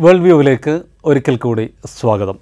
World 0.00 0.20
വ്യൂവിലേക്ക് 0.20 0.80
ഒരിക്കൽ 1.04 1.36
കൂടി 1.36 1.70
സ്വാഗതം. 1.86 2.38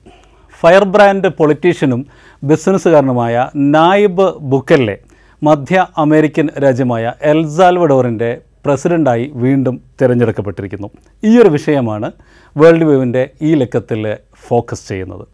ഫയർ 0.61 0.85
ബ്രാൻഡ് 0.85 1.29
പൊളിറ്റീഷ്യനും 1.29 2.07
ബിസിനസ്സുകാരനുമായ 2.43 3.49
നായിബ് 3.57 4.35
ബുക്കല്ലെ 4.41 4.99
മധ്യ 5.43 5.87
അമേരിക്കൻ 5.99 6.49
രാജ്യമായ 6.63 7.13
എൽസാൽവഡോറിന്റെ 7.23 8.41
പ്രസിഡന്റായി 8.67 9.31
വീണ്ടും 9.35 9.81
തിരഞ്ഞെടുക്കപ്പെട്ടിരിക്കുന്നു. 10.03 10.91
ഈ 11.25 11.39
ഒരു 11.39 11.49
വിഷയമാണ് 11.49 12.13
വേൾഡ് 12.57 12.85
വ്യൂവിന്റെ 12.85 13.31
ഈ 13.43 13.55
ലക്കത്തിൽ 13.55 14.17
ഫോക്കസ് 14.49 14.89
ചെയ്യുന്നത്. 14.89 15.27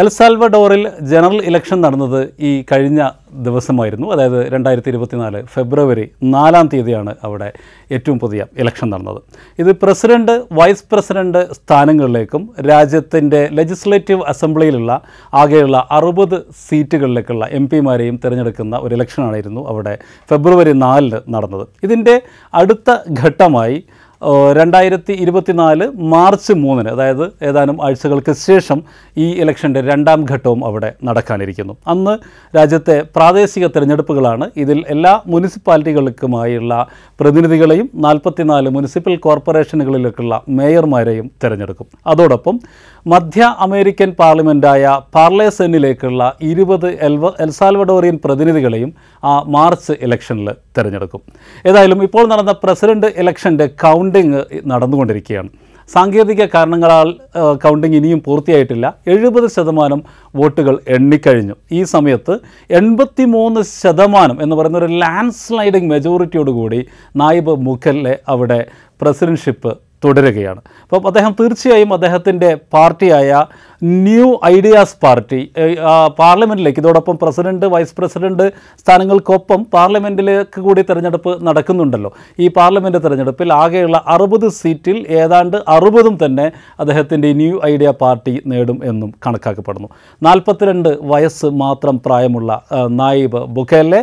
എൽ 0.00 0.08
സാൽവഡോറിൽ 0.14 0.82
ജനറൽ 1.10 1.38
ഇലക്ഷൻ 1.48 1.78
നടന്നത് 1.80 2.18
ഈ 2.48 2.50
കഴിഞ്ഞ 2.70 3.00
ദിവസമായിരുന്നു. 3.46 4.06
അതായത് 4.14 4.52
രണ്ടായിരത്തി 4.52 4.90
ഇരുപത്തിനാല് 4.92 5.38
ഫെബ്രുവരി 5.52 6.04
നാലാം 6.34 6.66
തീയതിയാണ് 6.72 7.12
അവിടെ 7.26 7.48
ഏറ്റവും 7.96 8.18
പുതിയ 8.24 8.40
ഇലക്ഷൻ 8.58 8.90
നടന്നത്. 8.90 9.20
ഇത് 9.62 9.70
പ്രസിഡന്റ് 9.82 10.34
വൈസ് 10.58 10.84
പ്രസിഡന്റ് 10.92 11.42
സ്ഥാനങ്ങളിലേക്കും 11.58 12.42
രാജ്യത്തിന്റെ 12.70 13.40
ലെജിസ്ലേറ്റീവ് 13.58 14.24
അസംബ്ലിയിലുള്ള 14.32 15.00
ആകെയുള്ള 15.42 15.80
അറുപത് 15.90 16.38
സീറ്റുകളിലേക്കുള്ള 16.68 17.46
എം 17.60 17.66
പിമാരെയും 17.72 18.18
തിരഞ്ഞെടുക്കുന്ന 18.24 18.76
ഒരു 18.76 18.94
ഇലക്ഷനായിരുന്നു 18.94 19.62
അവിടെ 19.72 19.94
ഫെബ്രുവരി 20.30 20.74
നാലിന് 20.86 21.20
നടന്നത്. 21.36 21.66
ഇതിന്റെ 21.82 22.16
അടുത്ത 22.54 22.90
ഘട്ടമായി 23.22 23.78
രണ്ടായിരത്തി 24.56 25.12
ഇരുപത്തിനാല് 25.14 25.84
മാർച്ച് 26.06 26.52
മൂന്നിന് 26.54 26.88
അതായത് 26.88 27.32
ഏതാനും 27.42 27.82
ആഴ്ചകൾക്ക് 27.82 28.32
ശേഷം 28.40 28.78
ഈ 29.16 29.26
ഇലക്ഷന്റെ 29.34 29.80
രണ്ടാം 29.80 30.20
ഘട്ടവും 30.30 30.64
അവിടെ 30.64 30.94
നടക്കാനിരിക്കുന്നു. 31.04 31.76
അന്ന് 31.86 32.14
രാജ്യത്തെ 32.54 33.02
പ്രാദേശിക 33.16 33.66
തിരഞ്ഞെടുപ്പുകളാണ് 33.66 34.46
ഇതിൽ 34.56 34.84
എല്ലാ 34.88 35.12
മുനിസിപ്പാലിറ്റികൾക്കുമായുള്ള 35.26 36.72
പ്രതിനിധികളെയും 37.20 37.88
നാൽപ്പത്തിനാല് 37.98 38.70
മുനിസിപ്പൽ 38.70 39.16
കോർപ്പറേഷനുകളിലേക്കുള്ള 39.18 40.34
മേയർമാരെയും 40.50 41.30
തിരഞ്ഞെടുക്കും. 41.44 41.86
അതോടൊപ്പം 42.06 42.56
മധ്യ 43.06 43.42
അമേരിക്കൻ 43.64 44.10
പാർലമെന്റായ 44.20 44.84
പാർലേസെന്നിലേക്കുള്ള 45.16 46.22
ഇരുപത് 46.50 46.86
എൽവ 47.08 47.26
എൽസാൽവഡോറിയൻ 47.44 48.16
പ്രതിനിധികളെയും 48.24 48.90
ആ 49.24 49.34
മാർച്ച് 49.56 49.94
ഇലക്ഷനിൽ 50.06 50.48
തിരഞ്ഞെടുക്കും. 50.78 51.22
ഏതായാലും 51.68 52.00
ഇപ്പോൾ 52.06 52.24
നടന്ന 52.32 52.54
പ്രസിഡന്റ് 52.64 53.10
ഇലക്ഷന്റെ 53.22 53.66
കൗണ്ടിങ് 53.84 54.40
നടന്നുകൊണ്ടിരിക്കുകയാണ്. 54.72 55.50
സാങ്കേതിക 55.94 56.42
കാരണങ്ങളാൽ 56.54 57.08
കൗണ്ടിങ് 57.64 57.96
ഇനിയും 58.00 58.20
പൂർത്തിയായിട്ടില്ല. 58.26 58.86
എഴുപത് 59.14 59.48
ശതമാനം 59.56 60.00
വോട്ടുകൾ 60.38 60.74
എണ്ണിക്കഴിഞ്ഞു. 60.96 61.54
ഈ 61.72 61.82
സമയത്ത് 61.94 62.34
എൺപത്തി 62.80 63.24
മൂന്ന് 63.36 63.60
ശതമാനം 63.82 64.38
എന്ന് 64.42 64.56
പറയുന്ന 64.56 64.78
ഒരു 64.84 64.90
ലാൻഡ് 65.02 65.40
സ്ലൈഡിംഗ് 65.44 65.90
മെജോറിറ്റിയോടുകൂടി 65.94 66.80
നായിബ് 67.22 67.54
മുഖല്ലെ 67.68 68.16
അവിടെ 68.34 68.60
പ്രസിഡൻഷിപ്പ് 69.02 69.72
തുടരുകയാണ്. 70.04 70.60
അപ്പോൾ 70.82 71.06
അദ്ദേഹം 71.10 71.32
തീർച്ചയായും 71.40 71.90
അദ്ദേഹത്തിന്റെ 71.96 72.50
പാർട്ടിയായ 72.74 73.30
ന്യൂ 74.04 74.26
ഐഡിയാസ് 74.56 74.96
പാർട്ടി 75.04 75.40
പാർലമെന്റിലേക്ക് 76.20 76.80
ഇതോടൊപ്പം 76.82 77.16
പ്രസിഡന്റ് 77.22 77.66
വൈസ് 77.74 77.94
പ്രസിഡന്റ് 77.98 78.46
സ്ഥാനങ്ങൾക്കൊപ്പം 78.80 79.60
പാർലമെന്റിലേക്ക് 79.74 80.60
കൂടി 80.66 80.82
തിരഞ്ഞെടുപ്പ് 80.90 81.32
നടക്കുന്നുണ്ടല്ലോ. 81.46 82.10
ഈ 82.44 82.48
പാർലമെന്റ് 82.58 83.00
തിരഞ്ഞെടുപ്പിൽ 83.04 83.48
ആകെയുള്ള 83.62 83.98
അറുപത് 84.14 84.48
സീറ്റിൽ 84.60 84.98
ഏതാണ്ട് 85.20 85.56
അറുപതും 85.76 86.16
തന്നെ 86.24 86.46
അദ്ദേഹത്തിന്റെ 86.82 87.30
ന്യൂ 87.40 87.54
ഐഡിയ 87.72 87.90
പാർട്ടി 88.02 88.34
നേടും 88.52 88.78
എന്നും 88.90 89.10
കണക്കാക്കപ്പെടുന്നു. 89.26 89.90
നാൽപ്പത്തിരണ്ട് 90.22 90.90
വയസ്സ് 91.12 91.50
മാത്രം 91.64 91.96
പ്രായമുള്ള 92.06 92.60
നായിബ് 93.00 93.42
ബുഖേലെ 93.56 94.00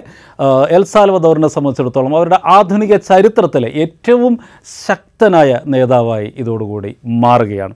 എൽ 0.78 0.84
സാൽവദോറിനെ 0.94 1.50
സംബന്ധിച്ചിടത്തോളം 1.56 2.16
അവരുടെ 2.20 2.40
ആധുനിക 2.58 2.94
ചരിത്രത്തിലെ 3.12 3.70
ഏറ്റവും 3.84 4.34
ശക്തനായ 5.24 5.58
നേതാവായി 5.74 6.28
ഇതോടുകൂടി 6.42 6.90
മാറുകയാണ്. 7.24 7.74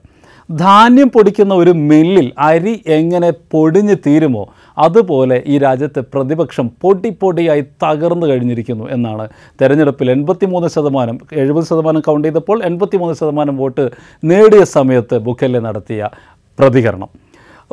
ധാന്യം 0.50 1.08
പൊടിക്കുന്ന 1.14 1.52
ഒരു 1.62 1.72
മില്ലിൽ 1.90 2.26
അരി 2.48 2.72
എങ്ങനെ 2.96 3.30
പൊടിഞ്ഞ് 3.52 3.96
തീരുമോ 4.06 4.42
അതുപോലെ 4.78 5.36
ഈ 5.52 5.54
രാജ്യത്തെ 5.64 6.00
പ്രതിപക്ഷം 6.14 6.66
പൊടി 6.82 7.10
പൊടിയായി 7.22 7.62
തകർന്നു 7.84 8.26
കഴിഞ്ഞിരിക്കുന്നു 8.30 8.86
എന്നാണ്. 8.96 9.24
തെരഞ്ഞെടുപ്പിൽ 9.60 10.10
എൺപത്തിമൂന്ന് 10.16 10.68
ശതമാനം 10.76 11.18
എഴുപത് 11.44 11.68
ശതമാനം 11.70 12.04
കൗണ്ട് 12.08 12.28
ചെയ്തപ്പോൾ 12.28 12.60
എൺപത്തിമൂന്ന് 12.70 13.16
ശതമാനം 13.22 13.56
വോട്ട് 13.62 13.86
നേടിയ 14.32 14.64
സമയത്ത് 14.76 15.18
ബുക്കല്ലെ 15.28 15.62
നടത്തിയ 15.68 16.10
പ്രതികരണം. 16.58 17.10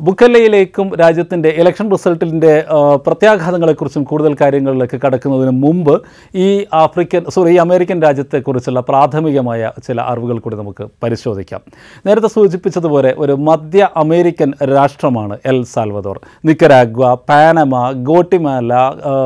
ബുക്കല്ലയിലേക്കും 0.02 0.96
രാജ്യത്തിന്റെ 0.96 1.50
ഇലക്ഷൻ 1.50 1.92
റിസൾട്ടിന്റെ 1.92 2.66
പ്രത്യാഘാതങ്ങളെക്കുറിച്ചും 3.08 4.04
കൂടുതൽ 4.04 4.36
കാര്യങ്ങളിലേക്ക് 4.42 5.00
കടക്കുന്നതിന് 5.06 5.52
മുമ്പ് 5.64 6.02
ഈ 6.36 6.66
ആഫ്രിക്കൻ 6.74 7.24
സോറി 7.30 7.52
ഈ 7.52 7.56
അമേരിക്കൻ 7.56 8.02
രാജ്യത്തെക്കുറിച്ചുള്ള 8.02 8.80
പ്രാഥമികമായ 8.80 9.72
ചില 9.88 10.02
അറിവുകൾ 10.02 10.40
കൂടി 10.40 10.56
നമുക്ക് 10.56 10.88
പരിശോധിക്കാം. 11.04 11.62
നേരത്തെ 12.06 12.28
സൂചിപ്പിച്ചതുപോലെ 12.28 13.16
ഒരു 13.18 13.32
മധ്യ 13.32 13.90
അമേരിക്കൻ 13.98 14.52
രാഷ്ട്രമാണ് 14.76 15.38
El 15.46 15.64
Salvador. 15.64 16.20
Nicaragua 16.46 17.14
Panama 17.14 17.92
Guatemala 17.92 18.74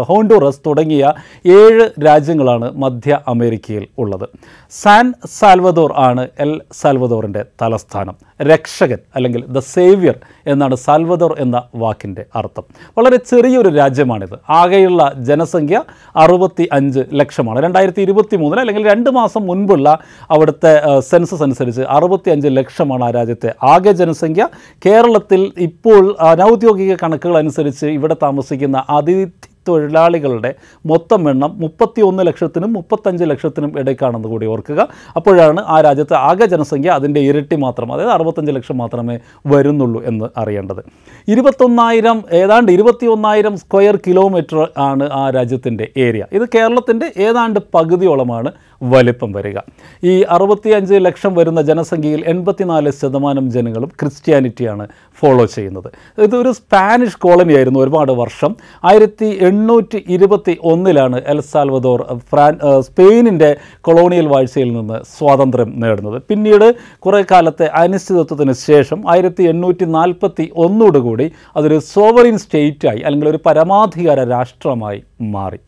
Honduras 0.07 0.61
തുടങ്ങിയ 0.67 1.13
ഏഴ് 1.45 1.89
രാജ്യങ്ങളാണ് 2.05 2.77
മധ്യ 2.77 3.19
അമേരിക്കയിൽ 3.27 3.87
ഉള്ളത്. 3.97 4.29
സാൻ 4.71 5.13
സാൽവദോർ 5.39 5.93
ആണ് 5.97 6.27
എൽ 6.39 6.61
സാൽവദോറിന്റെ 6.73 7.45
തലസ്ഥാനം. 7.61 8.15
രക്ഷകൻ 8.41 8.99
അല്ലെങ്കിൽ 9.15 9.45
ദ 9.45 9.59
സേവ്യർ 9.59 10.17
എന്നാണ് 10.59 10.75
സാൽവദോർ 10.75 11.33
എന്ന 11.39 11.57
വാക്കിന്റെ 11.75 12.23
അർത്ഥം. 12.35 12.63
വളരെ 12.97 13.17
ചെറിയൊരു 13.31 13.69
രാജ്യമാണിത്. 13.69 14.35
ആകെയുള്ള 14.49 15.01
ജനസംഖ്യ 15.29 15.77
അറുപത്തി 16.15 16.65
അഞ്ച് 16.77 17.01
ലക്ഷമാണ്. 17.13 17.59
രണ്ടായിരത്തി 17.65 18.01
ഇരുപത്തി 18.01 18.35
മൂന്നിൽ 18.41 18.59
അല്ലെങ്കിൽ 18.59 18.83
രണ്ട് 18.91 19.09
മാസം 19.19 19.41
മുൻപുള്ള 19.47 19.87
അവിടുത്തെ 20.31 20.73
സെൻസസ് 21.11 21.43
അനുസരിച്ച് 21.43 21.85
അറുപത്തി 21.97 22.29
അഞ്ച് 22.29 22.49
ലക്ഷമാണ് 22.57 23.03
ആ 23.03 23.11
രാജ്യത്തെ. 23.17 23.51
ആകെ 23.73 23.91
ജനസംഖ്യ 24.01 24.47
കേരളത്തിൽ 24.85 25.41
ഇപ്പോൾ 25.67 26.03
അനൗദ്യോഗിക 26.31 26.95
കണക്കുകൾ 27.03 27.37
അനുസരിച്ച് 27.37 27.85
ഇവിടെ 27.85 28.17
താമസിക്കുന്ന 28.23 28.83
അതിഥി 28.89 29.48
തൊഴിലാളികളുടെ 29.67 30.55
മൊത്തം 30.85 31.29
എണ്ണം 31.29 31.51
മുപ്പത്തി 31.57 32.01
ഒന്ന് 32.01 32.27
ലക്ഷത്തിനും 32.27 32.73
മുപ്പത്തഞ്ച് 32.73 33.23
ലക്ഷത്തിനും 33.23 33.79
ഇടയ്ക്കാണെന്ന് 33.79 34.27
കൂടി 34.27 34.45
ഓർക്കുക. 34.45 34.87
അപ്പോഴാണ് 35.15 35.61
ആ 35.67 35.81
രാജ്യത്തെ 35.81 36.13
ആകെ 36.13 36.45
ജനസംഖ്യ 36.45 36.89
അതിന്റെ 36.89 37.19
ഇരട്ടി 37.19 37.55
മാത്രം 37.55 37.93
അതായത് 37.93 38.11
അറുപത്തഞ്ച് 38.11 38.51
ലക്ഷം 38.51 38.77
മാത്രമേ 38.77 39.19
വരുന്നുള്ളൂ 39.47 40.03
എന്ന് 40.05 40.29
അറിയേണ്ടത്. 40.37 40.81
ഇരുപത്തൊന്നായിരം 41.27 42.23
ഏതാണ്ട് 42.31 42.71
ഇരുപത്തി 42.71 43.05
ഒന്നായിരം 43.05 43.57
സ്ക്വയർ 43.57 43.95
കിലോമീറ്റർ 44.07 44.69
ആണ് 44.77 45.09
ആ 45.11 45.29
രാജ്യത്തിന്റെ 45.29 45.87
ഏരിയ. 45.97 46.25
ഇത് 46.31 46.49
കേരളത്തിന്റെ 46.55 47.11
ഏതാണ്ട് 47.17 47.59
പകുതിയോളമാണ് 47.73 48.51
വലിപ്പം 48.81 49.31
വരിക. 49.31 49.57
ഈ 50.03 50.21
അറുപത്തിയഞ്ച് 50.21 50.93
ലക്ഷം 50.93 51.35
വരുന്ന 51.35 51.61
ജനസംഖ്യയിൽ 51.61 52.23
എൺപത്തിനാല് 52.27 52.91
ശതമാനം 52.91 53.51
ജനങ്ങളും 53.51 53.91
ക്രിസ്ത്യാനിറ്റിയാണ് 53.99 54.87
ഫോളോ 55.19 55.45
ചെയ്യുന്നത്. 55.45 56.21
ഇതൊരു 56.21 56.51
സ്പാനിഷ് 56.51 57.17
കോളനിയായിരുന്നു 57.17 57.79
ഒരുപാട് 57.79 58.11
വർഷം. 58.11 58.55
ആയിരത്തി 58.85 59.39
എണ്ണൂറ്റി 59.41 60.05
ഇരുപത്തി 60.09 60.57
ഒന്നിലാണ് 60.61 61.21
എൽ 61.27 61.41
സാൽവദോർ 61.41 62.19
ഫ്രാൻ 62.31 62.59
സ്പെയിനിന്റെ 62.79 63.57
കൊളോണിയൽ 63.81 64.27
വാഴ്ചയിൽ 64.27 64.73
നിന്ന് 64.73 65.17
സ്വാതന്ത്ര്യം 65.17 65.79
നേടുന്നത്. 65.79 66.21
പിന്നീട് 66.29 66.75
കുറേ 66.99 67.23
കാലത്തെ 67.31 67.65
അനിശ്ചിതത്വത്തിന് 67.65 68.53
ശേഷം 68.53 69.11
ആയിരത്തി 69.11 69.43
എണ്ണൂറ്റി 69.43 69.85
നാൽപ്പത്തി 69.85 70.51
ഒന്നോടുകൂടി 70.55 71.31
അതൊരു 71.55 71.79
സോവറിൻ 71.79 72.37
സ്റ്റേറ്റായി 72.37 72.99
അല്ലെങ്കിൽ 72.99 73.29
ഒരു 73.29 73.39
പരമാധികാര 73.45 74.23
രാഷ്ട്രമായി 74.23 75.03
മാറി. 75.21 75.59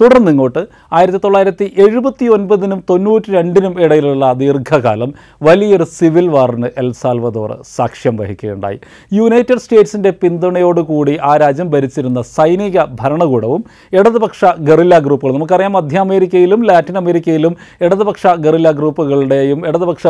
തുടർന്ന് 0.00 0.30
ഇങ്ങോട്ട് 0.30 0.62
ആയിരത്തി 0.92 1.18
തൊള്ളായിരത്തി 1.18 1.66
എഴുപത്തി 1.84 2.26
ഒൻപതിനും 2.34 2.80
തൊണ്ണൂറ്റി 2.90 3.28
രണ്ടിനും 3.36 3.74
ഇടയിലുള്ള 3.84 4.24
ദീർഘകാലം 4.40 5.10
വലിയൊരു 5.42 5.86
സിവിൽ 5.94 6.26
വാറിന് 6.34 6.68
എൽ 6.82 6.88
സാൽവദോർ 7.00 7.50
സാക്ഷ്യം 7.76 8.14
വഹിക്കുകയുണ്ടായി. 8.18 8.78
യുണൈറ്റഡ് 9.12 9.62
സ്റ്റേറ്റ്സിന്റെ 9.64 10.10
പിന്തുണയോടുകൂടി 10.22 11.14
ആ 11.30 11.32
രാജ്യം 11.36 11.70
ഭരിച്ചിരുന്ന 11.74 12.22
സൈനിക 12.34 12.84
ഭരണകൂടവും 13.00 13.62
ഇടതുപക്ഷ 13.92 14.40
ഗറില്ല 14.68 14.98
ഗ്രൂപ്പുകളും 14.98 15.38
നമുക്കറിയാം 15.38 15.72
മധ്യ 15.78 15.98
അമേരിക്കയിലും 16.06 16.60
ലാറ്റിൻ 16.70 16.98
അമേരിക്കയിലും 17.02 17.54
ഇടതുപക്ഷ 17.86 18.26
ഗറില്ല 18.46 18.70
ഗ്രൂപ്പുകളുടെയും 18.80 19.60
ഇടതുപക്ഷ 19.70 20.04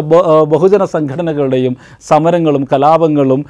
ബഹുജന 0.55 0.85
സംഘടനകളുടെയും 0.95 1.77
സമരങ്ങളും 2.11 2.65
കലാപങ്ങളും 2.73 3.41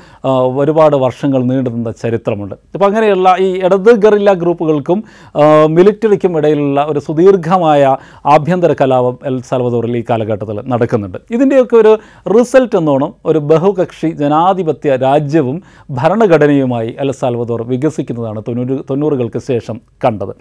ഒരുപാട് 0.60 0.96
വർഷങ്ങൾ 1.04 1.40
നീണ്ടുനിന്ന 1.50 1.90
ചരിത്രമുണ്ട്. 2.02 2.54
അപ്പോൾ 2.74 2.86
അങ്ങനെയുള്ള 2.90 3.28
ഈ 3.46 3.50
ഇടത് 3.66 3.90
ഗറില്ല 4.04 4.30
ഗ്രൂപ്പുകൾക്കും 4.42 4.98
ആ, 5.34 5.44
മിലിറ്ററിക്കും 6.26 6.38
ഇടയിലുള്ള 6.40 6.80
ഒരു 6.90 7.00
സുദീർഘമായ 7.06 7.82
ആഭ്യന്തര 8.34 8.72
കലാപം 8.80 9.14
എൽ 9.28 9.36
സാൽവദോറിൽ 9.48 9.96
ഈ 9.96 10.02
കാലഘട്ടത്തിൽ 10.10 10.56
നടക്കുന്നുണ്ട്. 10.72 11.18
ഇതിന്റെയൊക്കെ 11.30 11.76
ഒരു 11.76 11.92
റിസൾട്ട് 12.36 12.76
എന്നോണം 12.76 13.10
ഒരു 13.26 13.38
ബഹുകക്ഷി 13.50 14.10
ജനാധിപത്യ 14.22 14.96
രാജ്യവും 15.06 15.56
ഭരണഘടനയുമായി 15.98 16.90
എൽ 17.04 17.12
സാൽവദോർ 17.20 17.62
വികസിക്കുന്നതാണ് 17.72 18.42
തൊണ്ണൂറ് 18.48 18.78
തൊണ്ണൂറുകൾക്ക് 18.90 19.42
ശേഷം 19.50 19.76
കണ്ടത്. 20.04 20.34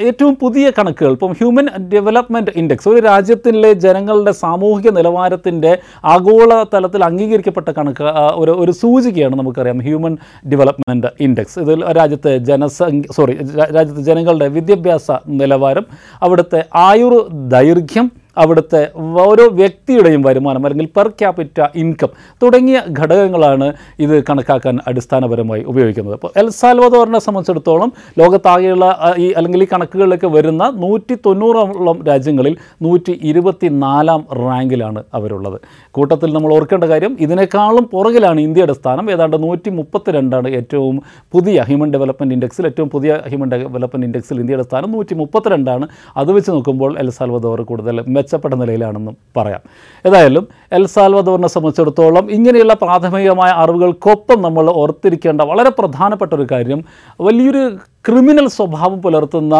ഏറ്റവും 0.00 0.34
പുതിയ 0.34 0.66
കണക്കുകൾ 0.70 1.12
ഇപ്പം 1.12 1.32
ഹ്യൂമൻ 1.32 1.66
ഡെവലപ്മെന്റ് 1.92 2.52
ഇൻഡെക്സ് 2.56 2.88
ഒരു 2.88 3.00
രാജ്യത്തിലെ 3.00 3.70
ജനങ്ങളുടെ 3.74 4.32
സാമൂഹിക 4.32 4.90
നിലവാരത്തിന്റെ 4.90 5.72
ആഗോള 6.04 6.50
തലത്തിൽ 6.64 7.04
അംഗീകരിക്കപ്പെട്ട 7.04 7.68
കണക്ക് 7.70 8.04
ഒരു 8.34 8.54
ഒരു 8.54 8.72
സൂചികയാണ് 8.72 9.36
നമുക്കറിയാം 9.36 9.78
ഹ്യൂമൻ 9.78 10.16
ഡെവലപ്മെന്റ് 10.52 11.10
ഇൻഡെക്സ് 11.20 11.58
ഇതിൽ 11.58 11.84
രാജ്യത്തെ 11.92 12.38
ജനസംഖ്യ 12.44 13.12
സോറി 13.12 13.36
രാജ്യത്തെ 13.72 14.02
ജനങ്ങളുടെ 14.02 14.48
വിദ്യാഭ്യാസ 14.48 15.10
നിലവാരം 15.34 15.86
അവിടുത്തെ 16.22 16.62
ആയുർ 16.82 17.14
ദൈർഘ്യം 17.48 18.08
അവിടുത്തെ 18.36 18.82
ഓരോ 19.24 19.44
വ്യക്തിയുടെയും 19.60 20.22
വരുമാനം 20.28 20.62
അല്ലെങ്കിൽ 20.66 20.88
പെർ 20.96 21.08
ക്യാപിറ്റ 21.20 21.58
ഇൻകം 21.82 22.10
തുടങ്ങിയ 22.42 22.78
ഘടകങ്ങളാണ് 22.98 23.66
ഇത് 24.04 24.14
കണക്കാക്കാൻ 24.28 24.76
അടിസ്ഥാനപരമായി 24.90 25.62
ഉപയോഗിക്കുന്നത്. 25.72 26.14
അപ്പോൾ 26.18 26.32
എൽ 26.42 26.48
സാൽവദോറിനെ 26.60 27.20
സംബന്ധിച്ചിടത്തോളം 27.26 27.92
ലോകത്താകെയുള്ള 28.20 28.86
ഈ 29.24 29.28
അല്ലെങ്കിൽ 29.40 29.62
ഈ 29.66 29.68
കണക്കുകളിലേക്ക് 29.72 30.30
വരുന്ന 30.36 30.62
നൂറ്റി 30.84 31.16
തൊണ്ണൂറോളം 31.26 31.98
രാജ്യങ്ങളിൽ 32.10 32.56
നൂറ്റി 32.86 33.14
ഇരുപത്തി 33.30 33.68
നാലാം 33.84 34.22
റാങ്കിലാണ് 34.42 35.02
അവരുള്ളത്. 35.20 35.58
കൂട്ടത്തിൽ 35.94 36.30
നമ്മൾ 36.36 36.52
ഓർക്കേണ്ട 36.58 36.84
കാര്യം 36.92 37.12
ഇതിനേക്കാളും 37.26 37.84
പുറകിലാണ് 37.94 38.40
ഇന്ത്യയുടെ 38.48 38.74
സ്ഥാനം. 38.80 39.04
ഏതാണ്ട് 39.14 39.36
നൂറ്റി 39.46 39.70
മുപ്പത്തിരണ്ടാണ് 39.78 40.48
ഏറ്റവും 40.60 40.96
പുതിയ 41.34 41.58
ഹ്യൂമൻ 41.68 41.90
ഡെവലപ്മെന്റ് 41.94 42.34
ഇൻഡെക്സിൽ 42.36 42.66
ഏറ്റവും 42.70 42.88
പുതിയ 42.94 43.12
ഹ്യൂമൻ 43.30 43.48
ഡെവലപ്മെന്റ് 43.54 44.06
ഇൻഡെക്സിൽ 44.08 44.36
ഇന്ത്യയുടെ 44.42 44.66
സ്ഥാനം 44.68 44.90
നൂറ്റി 44.96 45.14
മുപ്പത്തിരണ്ടാണ് 45.22 45.86
അത് 46.20 46.30
വെച്ച് 46.36 46.50
നോക്കുമ്പോൾ 46.56 46.92
എൽ 47.02 47.10
സാൽവദോർ 47.16 47.60
കൂടുതൽ 47.70 47.98
മെച്ചപ്പെട്ട 48.22 48.54
നിലയിലാണെന്നും 48.62 49.16
പറയാം. 49.36 49.62
ഏതായാലും 50.06 50.44
എൽ 50.78 50.84
സാൽവദോറിനെ 50.96 51.48
സംബന്ധിച്ചിടത്തോളം 51.54 52.26
ഇങ്ങനെയുള്ള 52.36 52.74
പ്രാഥമികമായ 52.82 53.50
അറിവുകൾക്കൊപ്പം 53.62 54.38
നമ്മൾ 54.42 54.66
ഓർത്തിരിക്കേണ്ട 54.82 55.40
വളരെ 55.50 55.70
പ്രധാനപ്പെട്ട 55.78 56.32
ഒരു 56.38 56.46
കാര്യം 56.52 56.82
വലിയൊരു 57.26 57.62
ക്രിമിനൽ 58.06 58.46
സ്വഭാവം 58.56 58.96
പുലർത്തുന്ന 59.02 59.56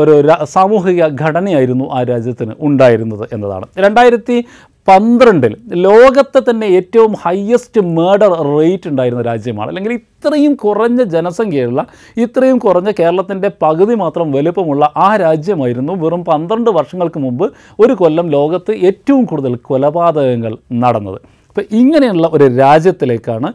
ഒരു 0.00 0.14
സാമൂഹിക 0.54 1.06
ഘടനയായിരുന്നു 1.22 1.84
ആ 1.96 2.00
രാജ്യത്തിന് 2.02 2.54
ഉണ്ടായിരുന്നത് 2.68 3.24
എന്നതാണ്. 3.34 3.66
രണ്ടായിരത്തി 3.78 4.36
പന്ത്രണ്ടിൽ 4.88 5.52
ലോകത്തെ 5.86 6.40
തന്നെ 6.48 6.66
ഏറ്റവും 6.76 7.12
ഹയസ്റ്റ് 7.22 7.80
മേർഡർ 7.96 8.32
റേറ്റ് 8.46 8.88
ഉണ്ടായിരുന്ന 8.90 9.22
രാജ്യമാണ്. 9.22 9.68
അല്ലെങ്കിൽ 9.70 9.92
ഇത്രയും 9.92 10.54
കുറഞ്ഞ 10.54 11.02
ജനസംഖ്യയുള്ള 11.14 11.80
ഇത്രയും 12.24 12.58
കുറഞ്ഞ 12.58 12.90
കേരളത്തിന്റെ 12.98 13.50
പകുതി 13.62 13.94
മാത്രം 14.02 14.32
വലുപ്പമുള്ള 14.32 14.92
ആ 14.96 15.16
രാജ്യമായിരുന്നു 15.16 15.92
വെറും 15.92 16.24
പന്ത്രണ്ട് 16.24 16.70
വർഷങ്ങൾക്ക് 16.78 17.20
മുമ്പ് 17.26 17.46
ഒരു 17.80 17.92
കൊല്ലം 18.00 18.26
ലോകത്ത് 18.36 18.74
ഏറ്റവും 18.88 19.24
കൂടുതൽ 19.24 19.54
കൊലപാതകങ്ങൾ 19.70 20.54
നടന്നത്. 20.72 21.20
അപ്പോൾ 21.48 21.64
ഇങ്ങനെയുള്ള 21.80 22.26
ഒരു 22.32 22.44
രാജ്യത്തിലേക്കാണ് 22.58 23.48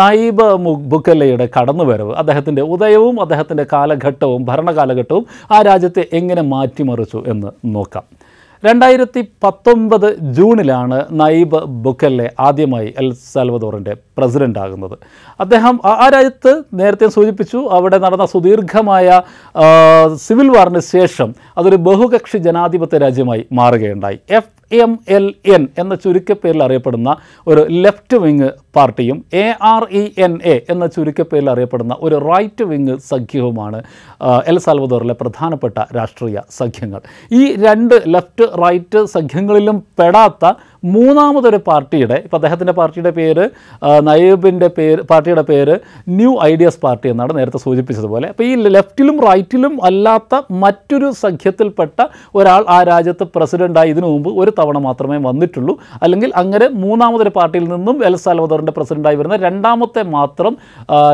നായിബ് 0.00 0.44
ബുക്കല്ലയുടെ 0.92 1.48
കടന്നുവരവ്. 1.56 2.12
അദ്ദേഹത്തിന്റെ 2.20 2.62
ഉദയവും 2.74 3.16
അദ്ദേഹത്തിന്റെ 3.20 3.66
കാലഘട്ടവും 3.72 4.42
ഭരണകാലഘട്ടവും 4.50 5.26
ആ 5.50 5.62
രാജ്യത്തെ 5.62 6.04
എങ്ങനെ 6.12 6.42
മാറ്റിമറിച്ചു 6.52 7.22
എന്ന് 7.32 7.50
നോക്കാം. 7.76 8.06
രണ്ടായിരത്തി 8.64 9.20
പത്തൊമ്പത് 9.44 10.06
ജൂണിലാണ് 10.36 10.98
നൈബ് 11.20 11.58
ബുക്കല്ലെ 11.84 12.26
ആദ്യമായി 12.40 12.88
എൽ 13.00 13.08
സാൽവദോറിന്റെ 13.32 13.94
പ്രസിഡന്റ് 14.18 14.60
ആകുന്നത്. 14.64 14.96
അദ്ദേഹം 15.40 15.74
ആ 15.84 16.08
രാജ്യത്ത് 16.14 16.52
നേരത്തെ 16.80 17.08
സൂചിപ്പിച്ചു 17.16 17.60
അവിടെ 17.78 17.98
നടന്ന 18.04 18.26
സുദീർഘമായ 18.34 19.20
സിവിൽ 20.26 20.50
വാറിന് 20.56 20.82
ശേഷം 20.94 21.34
അതൊരു 21.58 21.78
ബഹുകക്ഷി 21.88 22.38
ജനാധിപത്യ 22.38 22.98
രാജ്യമായി 22.98 23.44
മാറുകയുണ്ടായി. 23.52 24.18
എഫ് 24.38 24.52
എം 24.84 24.92
എൽ 25.16 25.26
എൻ 25.54 25.64
എന്ന 25.78 25.94
ചുരുക്കപ്പേരിൽ 25.94 26.62
അറിയപ്പെടുന്ന 26.62 27.10
ഒരു 27.46 27.62
ലെഫ്റ്റ് 27.84 28.16
വിങ് 28.16 28.48
പാർട്ടിയും 28.78 29.18
A 29.42 29.46
R 29.72 29.84
E 30.00 30.02
N 30.26 30.34
A 30.52 30.56
എന്ന 30.72 30.84
ചുരുക്കപ്പേരിൽ 30.94 31.48
അറിയപ്പെടുന്ന 31.54 31.96
ഒരു 32.06 32.16
റൈറ്റ് 32.30 32.64
വിങ് 32.70 32.96
സഖ്യവുമാണ് 33.10 33.80
എൽ 34.52 34.58
സാൽവദോറിലെ 34.66 35.16
പ്രധാനപ്പെട്ട 35.22 35.78
രാഷ്ട്രീയ 35.98 36.38
സഖ്യങ്ങൾ. 36.60 37.00
ഈ 37.38 37.42
രണ്ട് 37.66 37.94
ലെഫ്റ്റ് 38.14 38.46
റൈറ്റ് 38.64 39.02
സഖ്യങ്ങളിലും 39.16 39.78
പെടാത്ത 40.00 40.54
മൂന്നാമതൊരു 40.94 41.58
പാർട്ടിയുടെ 41.68 42.16
ഇപ്പോൾ 42.24 42.38
അദ്ദേഹത്തിന്റെ 42.38 42.74
പാർട്ടിയുടെ 42.78 43.12
പേര് 43.18 43.44
നയബിന്റെ 44.08 44.68
പേര് 44.76 45.00
പാർട്ടിയുടെ 45.10 45.44
പേര് 45.48 45.74
ന്യൂ 46.18 46.32
ഐഡിയാസ് 46.50 46.80
പാർട്ടി 46.84 47.06
എന്നാണ് 47.12 47.32
നേരത്തെ 47.38 47.60
സൂചിപ്പിച്ചതുപോലെ. 47.64 48.26
അപ്പോൾ 48.32 48.44
ഈ 48.48 48.52
ലെഫ്റ്റിലും 48.76 49.16
റൈറ്റിലും 49.28 49.74
അല്ലാത്ത 49.88 50.40
മറ്റൊരു 50.64 51.08
സഖ്യത്തിൽപ്പെട്ട 51.22 51.98
ഒരാൾ 52.38 52.62
ആ 52.76 52.78
രാജ്യത്ത് 52.90 53.24
പ്രസിഡന്റായി 53.36 53.90
ഇതിനു 53.94 54.08
മുമ്പ് 54.14 54.30
ഒരു 54.42 54.52
തവണ 54.58 54.78
മാത്രമേ 54.86 55.18
വന്നിട്ടുള്ളൂ. 55.28 55.74
അല്ലെങ്കിൽ 56.04 56.30
അങ്ങനെ 56.42 56.68
മൂന്നാമതൊരു 56.84 57.32
പാർട്ടിയിൽ 57.38 57.66
നിന്നും 57.74 57.96
എൽ 58.10 58.16
പ്രസിഡന്റായി 58.70 59.16
വരുന്ന 59.16 59.36
രണ്ടാമത്തെ 59.36 60.02
മാത്രം 60.02 60.56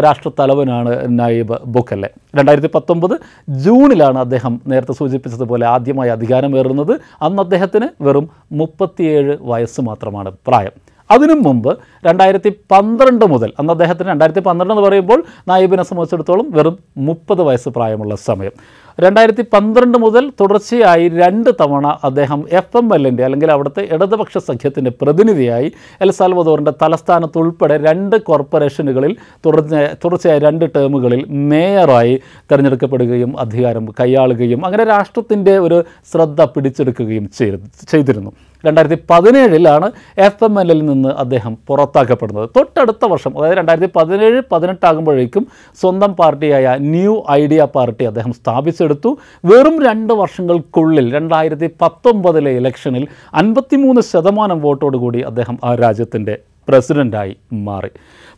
രാഷ്ട്രത്തലവനാണ് 0.05 1.19
നായിബ് 1.19 1.59
ബുക്കല്ലെ. 1.67 2.11
രണ്ടായിരത്തി 2.39 2.71
പത്തൊമ്പത് 2.75 3.15
ജൂണിലാണ് 3.49 4.19
അദ്ദേഹം 4.19 4.61
നേരത്തെ 4.67 4.93
സൂചിപ്പിച്ചതുപോലെ 4.93 5.67
ആദ്യമായി 5.67 6.11
അധികാരമേറുന്നത് 6.11 6.95
അന്ന് 7.23 7.43
അദ്ദേഹത്തിന് 7.43 7.89
വെറും 8.03 8.29
മുപ്പത്തിയേഴ് 8.53 9.37
വയസ്സ് 9.41 9.81
മാത്രമാണ് 9.81 10.33
പ്രായം. 10.49 10.75
അതിനു 11.11 11.33
മുമ്പ് 11.33 11.79
രണ്ടായിരത്തി 12.07 12.51
പന്ത്രണ്ട് 12.73 13.25
മുതൽ 13.33 13.53
അന്ന് 13.59 13.73
അദ്ദേഹത്തിന് 13.73 14.09
രണ്ടായിരത്തി 14.09 14.41
പന്ത്രണ്ട് 14.41 14.75
എന്ന് 14.75 14.85
പറയുമ്പോൾ 14.85 15.25
നായിബിനെ 15.49 15.83
സംബന്ധിച്ചിടത്തോളം 15.83 16.47
വെറും 16.51 16.79
മുപ്പത് 16.99 17.43
വയസ്സ് 17.43 17.69
പ്രായമുള്ള 17.69 18.15
സമയം. 18.15 18.53
രണ്ടായിരത്തി 18.99 19.45
പന്ത്രണ്ട് 19.53 19.99
മുതൽ 19.99 20.25
തുടർച്ചയായി 20.41 21.09
രണ്ട് 21.15 21.51
തവണ 21.61 21.87
അദ്ദേഹം 22.05 22.41
എഫ് 22.51 22.77
എം 22.77 22.95
എല്ലിന്റെ 22.95 23.25
അല്ലെങ്കിൽ 23.25 23.51
അവിടുത്തെ 23.51 23.83
ഇടതുപക്ഷ 23.91 24.39
സഖ്യത്തിന്റെ 24.49 24.91
പ്രതിനിധിയായി 25.01 25.69
എൽ 26.01 26.11
സാൽവദോറിന്റെ 26.11 26.75
തലസ്ഥാനത്ത് 26.83 27.39
ഉൾപ്പെടെ 27.39 27.77
രണ്ട് 27.79 28.17
കോർപ്പറേഷനുകളിൽ 28.21 29.15
തുടർച്ച 29.45 29.73
തുടർച്ചയായി 30.05 30.39
രണ്ട് 30.39 30.65
ടേമുകളിൽ 30.77 31.23
മേയറായി 31.51 32.15
തിരഞ്ഞെടുക്കപ്പെടുകയും 32.51 33.33
അധികാരം 33.39 33.87
കൈയാളുകയും 34.01 34.63
അങ്ങനെ 34.65 34.85
രാഷ്ട്രത്തിന്റെ 34.85 35.59
ഒരു 35.59 35.81
ശ്രദ്ധ 36.13 36.43
പിടിച്ചെടുക്കുകയും 36.55 37.27
ചെയ്തിരുന്നു. 37.33 38.33
രണ്ടായിരത്തി 38.67 38.99
പതിനേഴിലാണ് 39.11 39.89
എഫ് 40.27 40.45
എം 40.45 40.61
എല്ലിൽ 40.61 40.81
നിന്ന് 40.87 41.09
അദ്ദേഹം 41.09 41.57
പുറത്താക്കപ്പെടുന്നത്. 41.69 42.51
തൊട്ടടുത്ത 42.57 43.05
വർഷം 43.05 43.33
അതായത് 43.39 43.57
രണ്ടായിരത്തി 43.59 43.91
പതിനേഴ് 43.97 44.43
പതിനെട്ടാകുമ്പോഴേക്കും 44.53 45.47
സ്വന്തം 45.81 46.13
പാർട്ടിയായ 46.15 46.77
ന്യൂ 46.95 47.23
ഐഡിയ 47.31 47.63
പാർട്ടി 47.77 48.05
അദ്ദേഹം 48.05 48.33
സ്ഥാപിച്ചെടുത്തു. 48.33 49.13
വെറും 49.45 49.77
രണ്ട് 49.89 50.13
വർഷങ്ങൾക്കുള്ളിൽ 50.13 51.15
രണ്ടായിരത്തി 51.15 51.71
പത്തൊമ്പതിലെ 51.81 52.51
ഇലക്ഷനിൽ 52.51 53.07
അൻപത്തിമൂന്ന് 53.35 54.03
ശതമാനം 54.13 54.63
വോട്ടോടുകൂടി 54.63 55.21
അദ്ദേഹം 55.21 55.59
ആ 55.65 55.75
രാജ്യത്തിന്റെ 55.75 56.37
പ്രസിഡന്റായി 56.69 57.37
മാറി. 57.53 57.91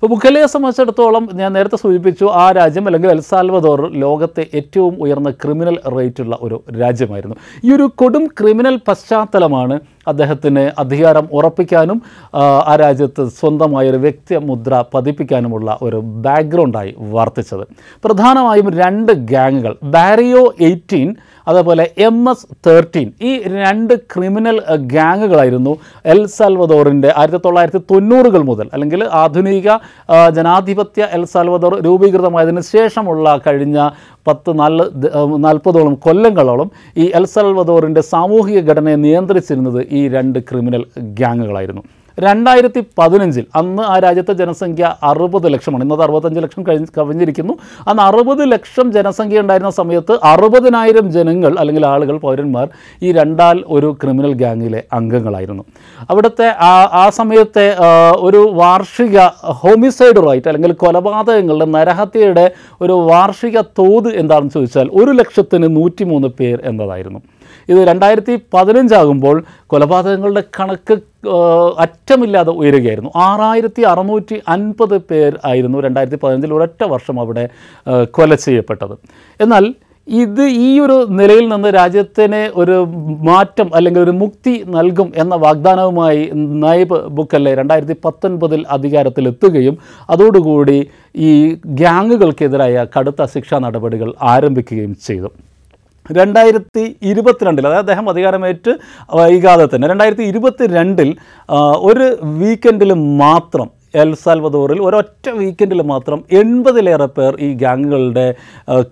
അപ്പോൾ 0.04 0.12
ബുക്കലയെ 0.14 0.46
സംബന്ധിച്ചിടത്തോളം 0.52 1.24
ഞാൻ 1.34 1.50
നേരത്തെ 1.52 1.76
സൂചിപ്പിച്ചു 1.76 2.26
ആ 2.34 2.50
രാജ്യം 2.50 2.84
അല്ലെങ്കിൽ 2.86 3.10
എൽസാൽവദോർ 3.10 3.80
ലോകത്തെ 4.02 4.42
ഏറ്റവും 4.54 4.94
ഉയർന്ന 5.00 5.30
ക്രിമിനൽ 5.42 5.76
റേറ്റുള്ള 5.94 6.34
ഒരു 6.42 6.56
രാജ്യമായിരുന്നു. 6.80 7.36
ഈ 7.64 7.72
ഒരു 7.76 7.86
കൊടും 7.96 8.24
ക്രിമിനൽ 8.38 8.76
പശ്ചാത്തലമാണ് 8.88 9.76
അദ്ദേഹത്തിന് 10.06 10.70
അധികാരം 10.78 11.26
ഉറപ്പിക്കാനും 11.32 11.98
ആ, 12.34 12.42
രാജ്യത്ത് 12.76 13.22
സ്വന്തമായൊരു 13.38 13.96
വ്യക്തിമുദ്ര 13.96 14.82
പതിപ്പിക്കാനുമുള്ള 14.94 15.78
ഒരു 15.82 15.98
ബാക്ക്ഗ്രൗണ്ടായി 16.24 16.92
വർത്തിച്ചത്. 17.12 17.64
പ്രധാനമായും 18.04 18.68
രണ്ട് 18.80 19.12
ഗ്യാങ്ങുകൾ 19.30 19.74
ബാരിയോ 19.94 20.42
എയ്റ്റീൻ 20.60 21.08
അതേപോലെ 21.46 21.84
എം 22.00 22.18
എസ് 22.30 22.46
തേർട്ടീൻ 22.66 23.08
ഈ 23.22 23.30
രണ്ട് 23.56 23.94
ക്രിമിനൽ 24.12 24.58
ഗ്യാങ്ങുകളായിരുന്നു 24.92 25.72
എൽ 26.04 26.20
സൽവദോറിന്റെ 26.36 27.10
ആയിരത്തി 27.16 27.40
തൊള്ളായിരത്തി 27.44 27.82
തൊണ്ണൂറുകൾ 27.90 28.42
മുതൽ 28.44 28.66
അല്ലെങ്കിൽ 28.72 29.00
ആധുനിക 29.22 29.68
ജനാധിപത്യ 30.36 31.02
എൽ 31.16 31.24
സാൽവദോർ 31.24 31.74
രൂപീകൃതമായതിനു 31.86 32.62
ശേഷമുള്ള 32.74 33.36
കഴിഞ്ഞ 33.46 33.78
പത്ത് 34.28 34.50
നാല് 34.60 34.84
നാൽപ്പതോളം 35.46 35.94
കൊല്ലങ്ങളോളം 36.06 36.70
ഈ 37.02 37.06
എൽ 37.18 37.26
സാൽവദോറിന്റെ 37.34 38.04
സാമൂഹിക 38.14 38.60
ഘടനയെ 38.70 38.98
നിയന്ത്രിച്ചിരുന്നത് 39.06 39.80
ഈ 39.98 40.02
രണ്ട് 40.08 40.38
ക്രിമിനൽ 40.48 40.84
ഗ്യാങ്ങുകളായിരുന്നു. 41.20 41.84
രണ്ടായിരത്തി 42.18 42.80
പതിനഞ്ചിൽ 42.98 43.44
അന്ന് 43.56 43.82
ആ 43.82 43.98
രാജ്യത്തെ 43.98 44.32
ജനസംഖ്യ 44.32 44.94
അറുപത് 45.02 45.46
ലക്ഷമാണ്. 45.54 45.84
ഇന്നത് 45.84 46.02
അറുപത്തഞ്ച് 46.02 46.40
ലക്ഷം 46.40 46.62
കഴിഞ്ഞ് 46.68 46.86
കവിഞ്ഞിരിക്കുന്നു. 46.98 47.54
അന്ന് 47.88 48.02
അറുപത് 48.02 48.52
ലക്ഷം 48.52 48.92
ജനസംഖ്യ 48.92 49.40
ഉണ്ടായിരുന്ന 49.40 49.70
സമയത്ത് 49.70 50.18
അറുപതിനായിരം 50.24 51.10
ജനങ്ങൾ 51.12 51.58
അല്ലെങ്കിൽ 51.58 51.86
ആളുകൾ 51.86 52.18
പൗരന്മാർ 52.18 52.68
ഈ 53.02 53.12
രണ്ടാൽ 53.12 53.64
ഒരു 53.66 53.96
ക്രിമിനൽ 54.02 54.32
ഗ്യാങ്ങിലെ 54.32 54.82
അംഗങ്ങളായിരുന്നു. 54.92 55.64
അവിടുത്തെ 56.10 56.48
ആ 56.70 56.88
ആ 57.02 57.10
സമയത്തെ 57.10 57.76
ഒരു 58.26 58.50
വാർഷിക 58.62 59.18
ഹോമിസൈഡ് 59.62 60.28
റൈറ്റ് 60.28 60.48
അല്ലെങ്കിൽ 60.48 60.72
കൊലപാതകങ്ങളുടെ 60.72 61.64
നരഹത്യയുടെ 61.64 62.50
ഒരു 62.80 62.92
വാർഷിക 62.92 63.60
തോത് 63.60 64.10
എന്താണെന്ന് 64.14 64.50
ചോദിച്ചാൽ 64.50 64.88
ഒരു 64.92 65.10
ലക്ഷത്തിന് 65.10 65.76
നൂറ്റിമൂന്ന് 65.76 66.28
പേർ 66.28 66.60
എന്നതായിരുന്നു. 66.64 67.20
ഇത് 67.68 67.80
രണ്ടായിരത്തി 67.90 68.34
പതിനഞ്ചാകുമ്പോൾ 68.54 69.36
കൊലപാതകങ്ങളുടെ 69.66 70.42
കണക്ക് 70.58 70.96
അറ്റമില്ലാതെ 71.84 72.52
ഉയരുകയായിരുന്നു. 72.60 73.10
ആറായിരത്തി 73.16 73.82
അറുന്നൂറ്റി 73.82 74.36
അൻപത് 74.48 74.96
പേർ 75.10 75.38
ആയിരുന്നു 75.44 75.80
രണ്ടായിരത്തി 75.80 76.18
പതിനഞ്ചിൽ 76.22 76.54
ഒരൊറ്റ 76.54 76.84
വർഷം 76.84 77.20
അവിടെ 77.20 77.44
കൊല 78.18 78.34
ചെയ്യപ്പെട്ടത്. 78.34 78.94
എന്നാൽ 79.40 79.66
ഇത് 80.08 80.42
ഈ 80.42 80.70
ഒരു 80.80 80.96
നിലയിൽ 81.18 81.48
നിന്ന് 81.48 81.68
രാജ്യത്തിന് 81.74 82.40
ഒരു 82.60 82.74
മാറ്റം 83.28 83.68
അല്ലെങ്കിൽ 83.74 84.00
ഒരു 84.02 84.10
മുക്തി 84.10 84.54
നൽകും 84.74 85.08
എന്ന 85.16 85.34
വാഗ്ദാനവുമായി 85.34 86.20
നൈബ് 86.64 86.98
ബുക്കല്ലെ 87.18 87.54
രണ്ടായിരത്തി 87.54 87.96
പത്തൊൻപതിൽ 88.04 88.60
അധികാരത്തിലെത്തുകയും 88.70 89.78
അതോടുകൂടി 90.10 90.76
ഈ 91.28 91.30
ഗ്യാങ്ങുകൾക്കെതിരായ 91.80 92.86
കടുത്ത 92.96 93.24
ശിക്ഷാ 93.34 93.58
നടപടികൾ 93.58 94.10
ആരംഭിക്കുകയും 94.34 94.94
ചെയ്തു. 95.06 95.30
രണ്ടായിരത്തി 96.10 96.96
ഇരുപത്തിരണ്ടിൽ 97.02 97.66
അതായത് 97.66 97.80
അദ്ദേഹം 97.80 98.08
അധികാരമേറ്റ് 98.08 98.74
വൈകാതെ 99.14 99.66
തന്നെ 99.66 99.88
രണ്ടായിരത്തി 99.88 100.22
ഇരുപത്തി 100.22 100.66
രണ്ടിൽ 100.66 101.16
ഒരു 101.82 102.18
വീക്കെൻഡിൽ 102.22 102.92
മാത്രം 102.92 103.83
എൽ 104.02 104.10
സാൽവദോറിൽ 104.22 104.78
ഒരൊറ്റ 104.82 105.26
വീക്കെൻഡിൽ 105.38 105.82
മാത്രം 105.82 106.18
എൺപതിലേറെ 106.40 107.08
പേർ 107.16 107.32
ഈ 107.40 107.48
ഗ്യാങ്ങുകളുടെ 107.52 108.26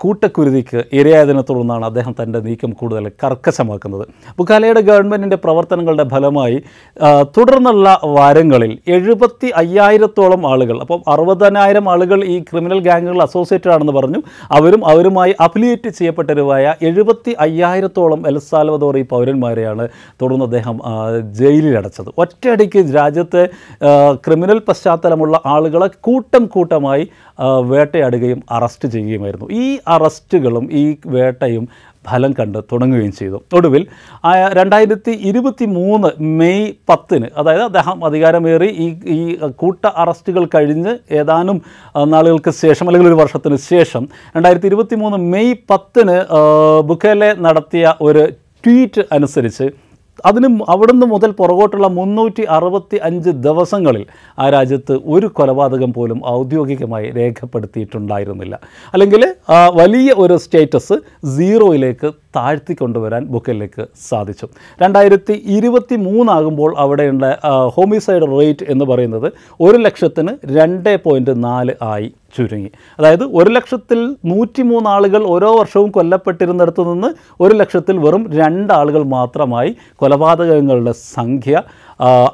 കൂട്ടക്കുരുതിക്ക് 0.02 0.80
ഇരയായതിനെ 0.98 1.42
തുടർന്നാണ് 1.50 1.84
അദ്ദേഹം 1.84 2.14
തന്റെ 2.20 2.40
നീക്കം 2.40 2.70
കൂടുതൽ 2.70 3.08
കർക്കശമാക്കുന്നത്. 3.24 4.04
ബുക്കാലയുടെ 4.38 4.80
ഗവൺമെന്റിന്റെ 4.80 5.38
പ്രവർത്തനങ്ങളുടെ 5.44 6.06
ഫലമായി 6.08 6.58
തുടർന്നുള്ള 7.38 7.86
വാരങ്ങളിൽ 8.18 8.72
എഴുപത്തി 8.96 9.50
അയ്യായിരത്തോളം 9.62 10.42
ആളുകൾ 10.52 10.78
അപ്പോൾ 10.80 11.00
അറുപതിനായിരം 11.08 11.88
ആളുകൾ 11.94 12.24
ഈ 12.24 12.36
ക്രിമിനൽ 12.50 12.78
ഗ്യാങ്ങുകൾ 12.78 13.22
അസോസിയേറ്റഡ് 13.22 13.74
ആണെന്ന് 13.76 13.92
പറഞ്ഞു 13.92 14.22
അവരും 14.58 14.82
അവരുമായി 14.92 15.34
അഫിലിയേറ്റ് 15.40 15.92
ചെയ്യപ്പെട്ടവരുമായ 15.98 16.74
എഴുപത്തി 16.82 17.34
അയ്യായിരത്തോളം 17.40 18.22
എൽ 18.32 18.38
സാൽവദോർ 18.50 18.96
ഈ 18.98 19.04
പൗരന്മാരെയാണ് 19.14 19.86
തുടർന്ന് 20.22 20.44
അദ്ദേഹം 20.44 20.78
ജയിലിലടച്ചത്. 21.40 22.10
ഒറ്റയടിക്ക് 22.18 22.80
രാജ്യത്തെ 22.94 23.44
ക്രിമിനൽ 24.26 24.40
ക്രിമിനൽ 24.42 24.58
പശ്ചാത്തലമുള്ള 24.92 25.36
ആളുകളെ 25.54 25.88
കൂട്ടം 26.06 26.44
കൂട്ടമായി 26.54 27.04
വേട്ടയാടുകയും 27.70 28.40
അറസ്റ്റ് 28.56 28.86
ചെയ്യുകയുമായിരുന്നു. 28.94 29.46
ഈ 29.62 29.66
അറസ്റ്റുകളും 29.94 30.64
ഈ 30.80 30.84
വേട്ടയും 31.14 31.64
ഫലം 32.08 32.30
കണ്ട് 32.38 32.58
തുടങ്ങുകയും 32.70 33.12
ചെയ്തു. 33.18 33.38
ഒടുവിൽ 33.56 33.82
രണ്ടായിരത്തി 34.58 35.12
ഇരുപത്തി 35.28 35.66
മൂന്ന് 35.76 36.08
മെയ് 36.38 36.64
പത്തിന് 36.88 37.28
അതായത് 37.40 37.64
അദ്ദേഹം 37.68 37.98
അധികാരമേറി 38.08 38.68
ഈ 38.84 38.86
ഈ 39.16 39.18
കൂട്ട 39.60 39.84
അറസ്റ്റുകൾ 40.02 40.44
കഴിഞ്ഞ് 40.54 40.94
ഏതാനും 41.20 41.58
നാളുകൾക്ക് 42.14 42.52
ശേഷം 42.64 42.88
അല്ലെങ്കിൽ 42.88 43.10
ഒരു 43.12 43.20
വർഷത്തിന് 43.22 43.58
ശേഷം 43.70 44.04
രണ്ടായിരത്തി 44.36 44.68
ഇരുപത്തി 44.72 44.98
മൂന്ന് 45.02 45.20
മെയ് 45.34 45.54
പത്തിന് 45.70 46.18
ബുക്കേലെ 46.90 47.30
നടത്തിയ 47.46 47.94
ഒരു 48.08 48.24
ട്വീറ്റ് 48.64 49.04
അനുസരിച്ച് 49.12 49.68
അതിന് 50.26 50.60
അവിടുന്ന് 50.68 51.06
മുതൽ 51.06 51.30
പുറകോട്ടുള്ള 51.30 51.86
മുന്നൂറ്റി 51.86 52.42
അറുപത്തി 52.42 52.96
അഞ്ച് 52.96 53.30
ദിവസങ്ങളിൽ 53.30 54.06
ആ 54.38 54.48
രാജ്യത്ത് 54.48 55.00
ഒരു 55.04 55.26
കൊലപാതകം 55.26 55.92
പോലും 55.92 56.18
ഔദ്യോഗികമായി 56.26 57.10
രേഖപ്പെടുത്തിയിട്ടുണ്ടായിരുന്നില്ല. 57.10 58.60
അല്ലെങ്കിൽ 58.94 59.24
വലിയ 59.74 60.12
ഒരു 60.12 60.36
സ്റ്റേറ്റസ് 60.36 60.98
സീറോയിലേക്ക് 61.36 62.21
താഴ്ത്തി 62.36 62.74
കൊണ്ടുവരാൻ 62.74 63.22
ബുക്കലിലേക്ക് 63.24 63.86
സാധിച്ചു. 64.08 64.46
രണ്ടായിരത്തി 64.82 65.42
ഇരുപത്തി 65.46 65.96
മൂന്നാകുമ്പോൾ 65.96 66.74
അവിടെയുള്ള 66.78 67.38
ഹോമിസൈഡ് 67.74 68.28
റേറ്റ് 68.32 68.66
എന്ന് 68.68 68.84
പറയുന്നത് 68.84 69.32
ഒരു 69.60 69.76
ലക്ഷത്തിന് 69.76 70.32
രണ്ട് 70.46 70.92
പോയിന്റ് 71.04 71.44
നാല് 71.44 71.74
ആയി 71.82 72.12
ചുരുങ്ങി. 72.36 72.70
അതായത് 72.98 73.24
ഒരു 73.24 73.50
ലക്ഷത്തിൽ 73.50 74.16
നൂറ്റി 74.24 74.62
മൂന്ന് 74.62 74.90
ആളുകൾ 74.90 75.22
ഓരോ 75.24 75.58
വർഷവും 75.58 75.90
കൊല്ലപ്പെട്ടിരുന്നിടത്ത് 75.90 76.92
നിന്ന് 76.92 77.08
ഒരു 77.42 77.54
ലക്ഷത്തിൽ 77.54 77.98
വെറും 77.98 78.24
രണ്ടാളുകൾ 78.32 79.02
മാത്രമായി 79.02 79.76
കൊലപാതകങ്ങളുടെ 79.96 80.92
സംഖ്യ 80.92 81.62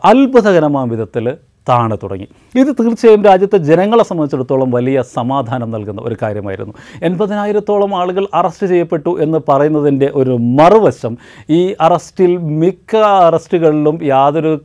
അത്ഭുതകരമായ 0.04 0.86
വിധത്തിൽ 0.88 1.26
താണു 1.68 1.98
തുടങ്ങി. 2.02 2.26
ഇത് 2.60 2.70
തീർച്ചയായും 2.80 3.24
രാജ്യത്തെ 3.24 3.58
ജനങ്ങളെ 3.70 4.04
സംബന്ധിച്ചിടത്തോളം 4.04 4.70
വലിയ 4.70 5.02
സമാധാനം 5.02 5.70
നൽകുന്ന 5.70 6.00
ഒരു 6.02 6.16
കാര്യമായിരുന്നു. 6.22 6.74
എൺപതിനായിരത്തോളം 7.02 7.96
ആളുകൾ 8.00 8.26
അറസ്റ്റ് 8.34 8.66
ചെയ്യപ്പെട്ടു 8.66 9.18
എന്ന് 9.20 9.38
പറയുന്നതിന്റെ 9.48 10.10
ഒരു 10.14 10.30
മറുവശം 10.30 11.16
ഈ 11.50 11.74
അറസ്റ്റിൽ 11.80 12.36
മിക്ക 12.36 12.96
അറസ്റ്റുകളിലും 12.96 13.98
യാതൊരു 14.04 14.60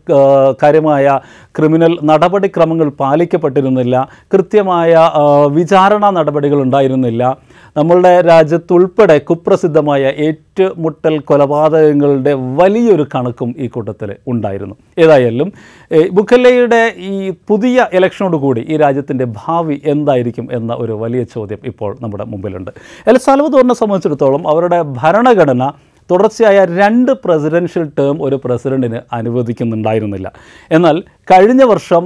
കാര്യമായ 0.64 1.20
ക്രിമിനൽ 1.58 2.00
നടപടിക്രമങ്ങൾ 2.04 2.90
പാലിക്കപ്പെട്ടിരുന്നില്ല. 2.90 4.08
കൃത്യമായ 4.34 4.94
വിചാരണ 5.52 6.10
നടപടികൾ 6.10 6.62
ഉണ്ടായിരുന്നില്ല. 6.62 7.24
നമ്മളുടെ 7.78 8.22
രാജ്യത്തുൾപ്പെടെ 8.22 9.18
കുപ്രസിദ്ധമായ 9.18 10.04
ഏറ്റുമുട്ടൽ 10.26 11.20
കൊലപാതകങ്ങളുടെ 11.20 12.34
വലിയൊരു 12.60 13.06
കണക്കും 13.16 13.56
ഈ 13.58 13.68
കൂട്ടത്തിൽ 13.68 14.10
ഉണ്ടായിരുന്നു. 14.28 14.76
ഏതായാലും 15.04 15.50
ബുക്കല്ലയുടെ 16.14 16.82
ഈ 16.98 17.32
പുതിയ 17.48 17.88
ഇലക്ഷനോട് 17.94 18.36
കൂടി 18.36 18.62
ഈ 18.62 18.78
രാജ്യത്തിന്റെ 18.78 19.26
ഭാവി 19.26 19.82
എന്തായിരിക്കും 19.86 20.48
എന്ന 20.52 20.74
ഒരു 20.74 20.94
വലിയ 20.94 21.24
ചോദ്യം 21.24 21.60
ഇപ്പോൾ 21.64 21.98
നമ്മുടെ 22.02 22.24
മുമ്പിലുണ്ട്. 22.24 22.72
എൽ 23.08 23.18
സാൽവദോറിനെ 23.18 23.74
സംബന്ധിച്ചിടത്തോളം 23.74 24.48
അവരുടെ 24.48 24.82
ഭരണഘടന 24.82 25.64
തുടർച്ചയായ 26.12 26.60
രണ്ട് 26.80 27.12
പ്രസിഡൻഷ്യൽ 27.26 27.86
ടേം 28.00 28.16
ഒരു 28.26 28.38
പ്രസിഡന്റിന് 28.46 29.00
അനുവദിക്കുന്നുണ്ടായിരുന്നില്ല. 29.20 30.28
എന്നാൽ 30.78 30.98
കഴിഞ്ഞ 31.32 31.64
വർഷം 31.72 32.04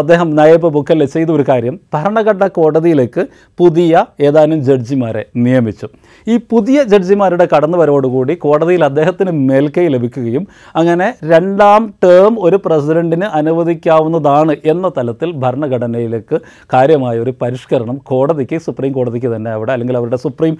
അദ്ദേഹം 0.00 0.28
നയബ് 0.40 0.68
ചെയ്ത 1.14 1.30
ഒരു 1.30 1.44
കാര്യം 1.48 1.74
ഭരണഘടനാ 1.94 2.48
കോടതിയിലേക്ക് 2.58 3.24
പുതിയ 3.60 4.04
ഏതാനും 4.28 4.60
ജഡ്ജിമാരെ 4.68 5.24
നിയമിച്ചു. 5.44 5.88
ഈ 6.26 6.36
പുതിയ 6.52 6.78
ജഡ്ജിമാരുടെ 6.92 7.44
കടന്നുവരവോടുകൂടി 7.52 8.34
കോടതിയിൽ 8.44 8.82
അദ്ദേഹത്തിന് 8.88 9.32
മേൽക്കൈ 9.48 9.86
ലഭിക്കുകയും 9.94 10.44
അങ്ങനെ 10.80 11.08
രണ്ടാം 11.32 11.82
ടേം 12.04 12.34
ഒരു 12.46 12.56
പ്രസിഡന്റിന് 12.66 13.26
അനുവദിക്കാവുന്നതാണ് 13.40 14.54
എന്ന 14.72 14.86
തലത്തിൽ 14.98 15.30
ഭരണഘടനയിലേക്ക് 15.44 16.38
കാര്യമായ 16.74 17.18
ഒരു 17.24 17.34
പരിഷ്കരണം 17.42 17.98
കോടതിക്ക് 18.10 18.58
സുപ്രീം 18.66 18.92
കോടതിക്ക് 18.92 19.30
തന്നെ 19.36 19.50
അവിടെ 19.50 19.72
അല്ലെങ്കിൽ 19.72 19.98
അവരുടെ 20.00 20.20
സുപ്രീം 20.24 20.56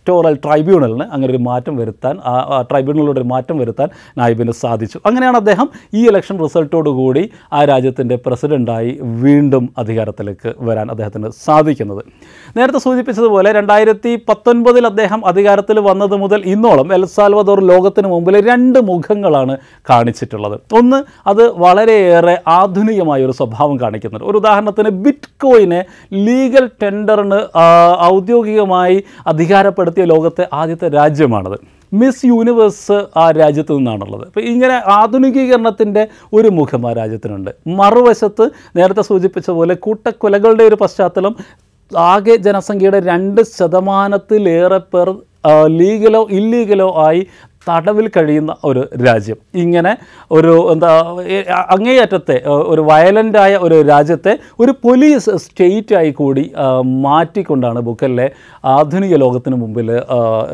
ഇലക്ടോറൽ 0.00 0.34
ട്രൈബ്യൂണലിന് 0.44 1.04
അങ്ങനെ 1.14 1.30
ഒരു 1.34 1.40
മാറ്റം 1.48 1.74
വരുത്താൻ 1.80 2.14
ആ 2.30 2.58
ട്രൈബ്യൂണലിലൂടെ 2.68 3.20
ഒരു 3.22 3.28
മാറ്റം 3.32 3.56
വരുത്താൻ 3.62 3.88
നായിബിന് 4.18 4.52
സാധിച്ചു. 4.60 4.98
അങ്ങനെയാണ് 5.08 5.38
അദ്ദേഹം 5.42 5.66
ഈ 5.98 6.02
ഇലക്ഷൻ 6.10 6.36
റിസൾട്ടോടുകൂടി 6.44 7.22
ആ 7.56 7.58
രാജ്യത്തിന്റെ 7.70 8.16
പ്രസിഡന്റായി 8.26 8.92
വീണ്ടും 9.24 9.64
അധികാരത്തിലേക്ക് 9.82 10.50
വരാൻ 10.68 10.86
അദ്ദേഹത്തിന് 10.94 11.30
സാധിക്കുന്നത്. 11.46 12.02
നേരത്തെ 12.56 12.80
സൂചിപ്പിച്ചതുപോലെ 12.86 13.50
രണ്ടായിരത്തി 13.58 14.12
പത്തൊൻപതിൽ 14.30 14.86
അദ്ദേഹം 14.90 15.20
അധികാരത്തിൽ 15.32 15.78
വന്നത് 15.88 16.16
മുതൽ 16.22 16.40
ഇന്നോളം 16.54 16.88
എൽസാൽവദോർ 16.98 17.62
ലോകത്തിന് 17.72 18.10
മുമ്പിൽ 18.14 18.38
രണ്ട് 18.50 18.80
മുഖങ്ങളാണ് 18.90 19.56
കാണിച്ചിട്ടുള്ളത്. 19.90 20.56
ഒന്ന് 20.80 21.00
അത് 21.32 21.44
വളരെയേറെ 21.66 22.36
ആധുനികമായ 22.56 23.20
ഒരു 23.28 23.36
സ്വഭാവം 23.40 23.76
കാണിക്കുന്നുണ്ട് 23.84 24.26
ഒരു 24.32 24.40
ഉദാഹരണത്തിന് 24.42 24.92
ബിറ്റ് 25.04 25.32
കോയിനെ 25.44 25.82
ലീഗൽ 26.26 26.66
ടെൻഡറിന് 26.82 27.40
ഔദ്യോഗികമായി 28.10 28.96
ഔദ്യോഗികമായി 29.30 29.89
അധികാരപ്പെടുത്തിയ 29.90 30.04
ലോകത്തെ 30.14 30.44
ആദ്യത്തെ 30.60 30.88
രാജ്യമാണത്. 30.98 31.56
മിസ് 31.92 32.26
യൂണിവേഴ്സ് 32.26 32.98
ആ 33.16 33.24
രാജ്യത്ത് 33.40 33.72
നിന്നാണുള്ളത്. 33.78 34.24
അപ്പോൾ 34.26 34.42
ഇങ്ങനെ 34.52 34.76
ആധുനികീകരണത്തിന്റെ 34.98 36.02
ഒരു 36.32 36.48
മുഖം 36.58 36.82
ആ 36.88 36.92
രാജ്യത്തിനുണ്ട്. 37.00 37.50
മറുവശത്ത് 37.80 38.44
നേരത്തെ 38.76 39.02
സൂചിപ്പിച്ച 39.10 39.48
പോലെ 39.50 39.74
കൂട്ടക്കൊലകളുടെ 39.74 40.64
ഒരു 40.70 40.78
പശ്ചാത്തലം 40.82 41.34
ആകെ 42.12 42.36
ജനസംഖ്യയുടെ 42.46 43.00
രണ്ട് 43.10 43.40
ശതമാനത്തിലേറെ 43.58 44.80
പേർ 44.92 45.08
ലീഗലോ 45.78 46.22
ഇല്ലീഗലോ 46.38 46.88
ആയി 47.06 47.20
തടവിൽ 47.70 48.06
കഴിയുന്ന 48.16 48.52
ഒരു 48.70 48.82
രാജ്യം. 49.06 49.38
ഇങ്ങനെ 49.64 49.92
ഒരു 50.38 50.52
എന്താ 50.72 50.90
അങ്ങേയറ്റത്തെ 51.74 52.36
ഒരു 52.72 52.82
വയലന്റായ 52.90 53.52
ഒരു 53.66 53.76
രാജ്യത്തെ 53.92 54.32
ഒരു 54.62 54.72
പോലീസ് 54.84 55.32
സ്റ്റേറ്റായി 55.44 56.12
കൂടി 56.20 56.44
മാറ്റിക്കൊണ്ടാണ് 57.06 57.80
ബുക്കലിലെ 57.88 58.26
ആധുനിക 58.74 59.14
ലോകത്തിന് 59.24 59.56
മുമ്പിൽ 59.62 59.88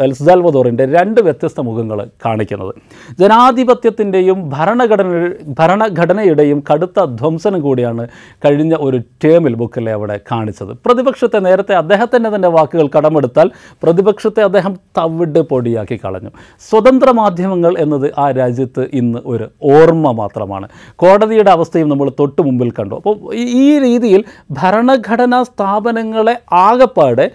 എൽസാൽവദോറിന്റെ 0.06 0.84
രണ്ട് 0.96 1.20
വ്യത്യസ്ത 1.26 1.60
മുഖങ്ങൾ 1.68 1.98
കാണിക്കുന്നത്. 2.24 2.72
ജനാധിപത്യത്തിന്റെയും 3.20 4.38
ഭരണഘടന 4.54 5.12
ഭരണഘടനയുടെയും 5.60 6.58
കടുത്ത 6.70 7.04
ധ്വംസനം 7.20 7.60
കൂടിയാണ് 7.66 8.04
കഴിഞ്ഞ 8.44 8.74
ഒരു 8.86 8.98
ടേമിൽ 9.24 9.54
ബുക്കലെ 9.62 9.92
അവിടെ 9.98 10.16
കാണിച്ചത്. 10.32 10.72
പ്രതിപക്ഷത്തെ 10.86 11.38
നേരത്തെ 11.46 11.74
അദ്ദേഹത്തിന്റെ 11.82 12.30
തന്നെ 12.34 12.48
വാക്കുകൾ 12.56 12.86
കടമെടുത്താൽ 12.96 13.50
പ്രതിപക്ഷത്തെ 13.82 14.42
അദ്ദേഹം 14.48 14.72
തവിട് 14.98 15.40
പൊടിയാക്കി 15.50 15.96
കളഞ്ഞു. 16.04 16.30
സ്വതന്ത്ര 16.68 17.05
മാധ്യമങ്ങൾ 17.10 17.78
എന്നത് 17.78 18.14
ആ 18.18 18.30
രാജ്യത്ത് 18.30 18.86
ഇന്ന് 18.92 19.18
ഒരു 19.26 19.48
ഓർമ്മ 19.62 20.10
മാത്രമാണ്. 20.10 20.68
കോടതിയുടെ 20.96 21.50
അവസ്ഥയും 21.50 21.88
നമ്മൾ 21.88 22.10
തൊട്ട് 22.10 22.42
മുമ്പിൽ 22.42 22.70
കണ്ടു. 22.70 22.94
അപ്പോൾ 22.94 23.34
ഈ- 23.34 23.78
രീതിയിൽ 23.78 24.24
ഭരണഘടനാ 24.50 25.42
സ്ഥാപനങ്ങളെ 25.42 26.38
ആകെപ്പാടെ 26.52 27.30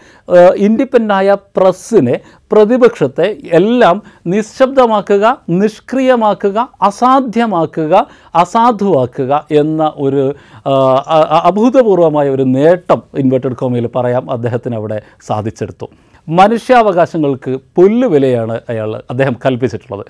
ഇൻഡിപെൻഡന്റായ 0.55 1.37
പ്രസ്സിനെ 1.57 2.19
പ്രതിപക്ഷത്തെ 2.51 3.37
എല്ലാം 3.51 4.01
നിശബ്ദമാക്കുക 4.27 5.37
നിഷ്ക്രിയമാക്കുക 5.49 6.69
അസാധ്യമാക്കുക 6.81 8.07
അസാധുവാക്കുക 8.35 9.45
എന്ന 9.51 9.93
ഒരു 9.95 10.35
അഭൂതപൂർവമായ 11.43 12.29
ഒരു 12.29 12.43
നേട്ടം 12.43 13.01
ഇൻവേർട്ടഡ് 13.17 13.55
കോമയിൽ 13.55 13.89
പറയാം 13.95 14.31
അദ്ദേഹത്തിന് 14.31 14.75
അവിടെ 14.75 15.01
സാധിച്ചെടുത്തു. 15.21 15.85
മനുഷ്യാവകാശങ്ങൾക്ക് 16.27 17.59
പുല്ലുവിലയാണ് 17.77 18.59
അയാൾ 18.69 18.95
അദ്ദേഹം 19.09 19.35
കൽപ്പിച്ചിട്ടുള്ളത്. 19.45 20.05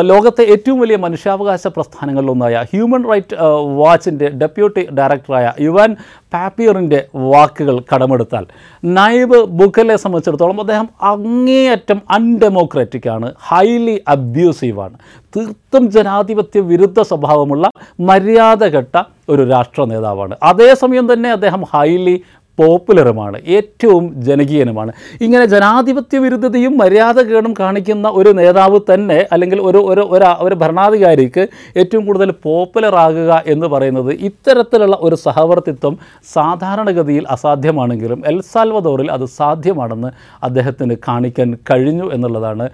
ലോകത്തെ 0.00 0.42
ഏറ്റവും 0.42 0.80
വലിയ 0.80 0.96
മനുഷ്യാവകാശ 0.96 1.66
പ്രസ്ഥാനങ്ങളിലൊന്നായ 1.66 2.64
ഹ്യൂമൻ 2.72 3.04
റൈറ്റ് 3.12 3.36
വാച്ചിന്റെ 3.80 4.28
ഡെപ്യൂട്ടി 4.28 4.88
ഡയറക്ടറായ 4.98 5.52
യുവാൻ 5.60 5.96
പാപ്പിയറിന്റെ 6.34 7.06
വാക്കുകൾ 7.14 7.78
കടമെടുത്താൽ 7.94 8.46
നൈബ് 8.84 9.38
ബുക്കലെ 9.44 9.96
സംബന്ധിച്ചിടത്തോളം 9.96 10.60
അദ്ദേഹം 10.60 10.88
അങ്ങേയറ്റം 11.02 12.02
അൺഡെമോക്രാറ്റിക് 12.10 13.08
ആണ് 13.08 13.32
ഹൈലി 13.48 14.02
അബ്യൂസീവാണ് 14.08 14.96
തീർത്തും 15.36 15.90
ജനാധിപത്യ 15.90 16.60
വിരുദ്ധ 16.60 17.00
സ്വഭാവമുള്ള 17.00 17.68
മര്യാദ 18.00 18.64
കെട്ട 18.64 19.02
ഒരു 19.28 19.42
രാഷ്ട്ര 19.50 19.84
നേതാവാണ്. 19.84 20.36
അതേസമയം 20.42 21.12
തന്നെ 21.12 21.30
അദ്ദേഹം 21.30 21.62
ഹൈലി 21.74 22.22
പോപ്പുലറുമാണ് 22.58 23.38
ഏറ്റവും 23.46 24.04
ജനകീയനുമാണ്. 24.28 24.92
ഇങ്ങനെ 25.20 25.44
ജനാധിപത്യ 25.44 26.18
വിരുദ്ധതയും 26.18 26.74
മര്യാദകേടും 26.76 27.54
കാണിക്കുന്ന 27.60 28.08
ഒരു 28.08 28.30
നേതാവ് 28.40 28.80
തന്നെ 28.90 29.18
അല്ലെങ്കിൽ 29.32 29.60
ഒരു 29.60 29.78
ഒരു 29.92 30.04
ഒരു 30.46 30.54
ഭരണാധികാരിക്ക് 30.54 31.42
ഏറ്റവും 31.76 32.06
കൂടുതൽ 32.06 32.30
പോപ്പുലറാകുക 32.46 33.42
എന്ന് 33.46 33.66
പറയുന്നത് 33.66 34.12
ഇത്തരത്തിലുള്ള 34.28 34.98
ഒരു 35.00 35.14
സഹവർത്തിത്വം 35.14 35.94
സാധാരണഗതിയിൽ 36.34 37.24
അസാധ്യമാണെങ്കിലും 37.30 38.22
എൽ 38.26 38.40
സാൽവദോറിൽ 38.52 39.10
അത് 39.10 39.24
സാധ്യമാണെന്ന് 39.24 40.10
അദ്ദേഹത്തിന് 40.42 40.96
കാണിക്കാൻ 41.08 41.58
കഴിഞ്ഞു 41.70 42.06
എന്നുള്ളതാണ് 42.12 42.70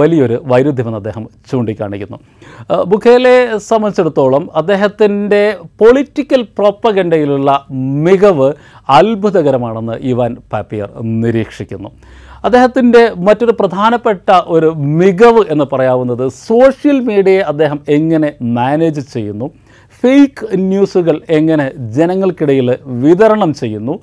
വലിയൊരു 0.00 0.42
വൈരുദ്ധ്യമെന്ന് 0.46 0.98
അദ്ദേഹം 0.98 1.24
ചൂണ്ടിക്കാണിക്കുന്നു. 1.50 2.18
ബുഖേലെ 2.92 3.58
സംബന്ധിച്ചിടത്തോളം 3.58 4.48
അദ്ദേഹത്തിന്റെ 4.54 5.56
പൊളിറ്റിക്കൽ 5.80 6.42
പ്രോപ്പഗൻഡയിലുള്ള 6.58 7.50
മികവ് 8.06 8.48
അത്ഭുതകരമാണെന്ന് 9.10 9.94
ഇവാൻ 10.04 10.32
പാപ്പിയർ 10.52 10.88
നിരീക്ഷിക്കുന്നു. 11.22 11.88
അദ്ദേഹത്തിന്റെ 12.44 13.02
മറ്റൊരു 13.26 13.52
പ്രധാനപ്പെട്ട 13.52 14.28
ഒരു 14.48 14.68
മികവ് 15.00 15.42
എന്ന് 15.50 15.66
പറയാവുന്നത് 15.72 16.22
സോഷ്യൽ 16.44 16.98
മീഡിയയെ 17.00 17.42
അദ്ദേഹം 17.50 17.80
എങ്ങനെ 17.96 18.30
മാനേജ് 18.56 19.02
ചെയ്യുന്നു 19.12 19.46
ഫേക്ക് 20.02 20.46
ന്യൂസുകൾ 20.62 21.16
എങ്ങനെ 21.28 21.66
ജനങ്ങൾക്കിടയിൽ 21.96 22.68
വിതരണം 23.02 23.50
ചെയ്യുന്നു 23.54 23.94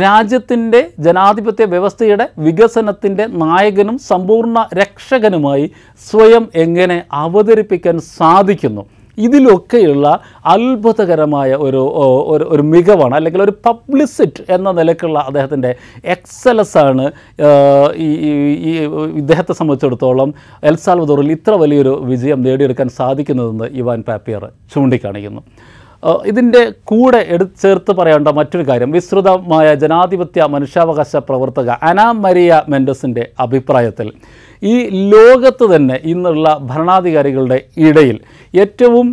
രാജ്യത്തിന്റെ 0.00 0.80
ജനാധിപത്യ 0.98 1.64
വ്യവസ്ഥയുടെ 1.64 2.26
വികസനത്തിന്റെ 2.38 3.26
നായകനും 3.42 3.98
സമ്പൂർണ 4.08 4.66
രക്ഷകനുമായി 4.74 5.66
സ്വയം 6.02 6.46
എങ്ങനെ 6.64 6.98
അവതരിപ്പിക്കാൻ 7.22 7.98
സാധിക്കുന്നു 8.14 8.84
ഇതിലൊക്കെയുള്ള 9.18 10.20
അത്ഭുതകരമായ 10.44 11.54
ഒരു 11.54 11.82
ഒരു 12.52 12.62
മികവാണ് 12.62 13.14
അല്ലെങ്കിൽ 13.14 13.42
ഒരു 13.42 13.54
പബ്ലിസിറ്റ് 13.66 14.52
എന്ന 14.52 14.70
നിലക്കുള്ള 14.70 15.18
അദ്ദേഹത്തിന്റെ 15.18 15.74
ആണ് 16.76 17.12
ഈ 17.96 18.72
ഇദ്ദേഹത്തെ 19.16 19.52
സംബന്ധിച്ചിടത്തോളം 19.52 20.34
എൽ 20.62 20.74
സാൽവദോറിൽ 20.74 21.32
ഇത്ര 21.32 21.50
വലിയൊരു 21.50 22.02
വിജയം 22.04 22.42
നേടിയെടുക്കാൻ 22.42 22.88
സാധിക്കുന്നതെന്ന് 22.88 23.64
ഇവാൻ 23.64 24.02
പാപ്പിയർ 24.02 24.52
ചൂണ്ടിക്കാണിക്കുന്നു. 24.74 25.42
ഇതിന്റെ 26.26 26.72
കൂടെ 26.84 27.26
എടു 27.28 27.44
ചേർത്ത് 27.62 27.92
പറയേണ്ട 27.92 28.28
മറ്റൊരു 28.28 28.68
കാര്യം 28.68 28.90
വിസ്തൃതമായ 28.90 29.74
ജനാധിപത്യ 29.74 30.44
മനുഷ്യാവകാശ 30.44 31.16
പ്രവർത്തക 31.16 31.70
അന 31.70 32.10
മരിയ 32.10 32.62
മെൻഡസിന്റെ 32.68 33.30
അഭിപ്രായത്തിൽ 33.40 34.12
ഈ 34.62 34.74
ലോകത്ത് 35.14 35.64
തന്നെ 35.74 36.00
ഇന്നുള്ള 36.04 36.58
ഭരണാധികാരികളുടെ 36.62 37.58
ഇടയിൽ 37.76 38.18
ഏറ്റവും 38.54 39.06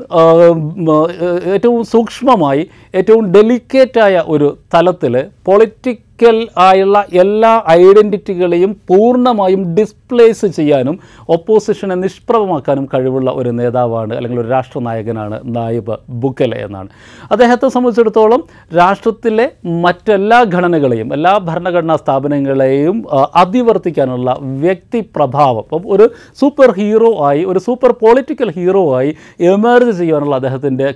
ഏറ്റവും 1.55 1.83
സൂക്ഷ്മമായി 1.83 2.63
ഏറ്റവും 2.93 3.31
ഡെലിക്കേറ്റായ 3.31 4.23
ഒരു 4.27 4.57
തലത്തിൽ 4.73 5.13
പൊളിറ്റിക്കൽ 5.45 6.37
ആയുള്ള 6.57 7.05
എല്ലാ 7.13 7.51
ഐഡന്റിറ്റികളെയും 7.69 8.71
പൂർണമായും 8.89 9.75
ഡിസ്പ്ലേസ് 9.75 10.45
ചെയ്യാനും 10.45 10.99
ഒപ്പോസിഷനെ 11.29 11.95
നിഷ്പ്രഭമാക്കാനും 11.95 12.85
കഴിവുള്ള 12.93 13.29
ഒരു 13.31 13.51
നേതാവാണ് 13.51 14.13
അല്ലെങ്കിൽ 14.15 14.39
ഒരു 14.39 14.47
രാഷ്ട്രനായകനാണ് 14.47 15.39
നായിബ് 15.55 15.97
ബുക്കലെ 16.09 16.57
എന്നാണ്. 16.57 16.89
അദ്ദേഹത്തെ 17.31 17.69
സംബന്ധിച്ചിടത്തോളം 17.69 18.43
രാഷ്ട്രത്തിലെ 18.75 19.49
മറ്റെല്ലാ 19.85 20.43
ഘടനകളെയും 20.43 21.13
എല്ലാ 21.13 21.37
ഭരണഘടനാ 21.37 21.95
സ്ഥാപനങ്ങളെയും 21.95 23.05
അതിവർത്തിക്കാനുള്ള 23.35 24.31
അതിവർത്തിക്കാനുള്ള 24.43 25.37
വ്യക്തിപ്രഭാവം 25.38 25.63
അപ്പം 25.67 25.84
ഒരു 25.94 26.06
സൂപ്പർ 26.39 26.70
ഹീറോ 26.79 27.10
ആയി 27.29 27.41
ഒരു 27.51 27.60
സൂപ്പർ 27.67 27.91
പൊളിറ്റിക്കൽ 28.03 28.50
ഹീറോ 28.58 28.84
ആയി 28.98 29.12
എമേർജ് 29.53 29.94
ചെയ്യാനുള്ള 30.00 30.36
അദ്ദേഹത്തിന്റെ 30.39 30.88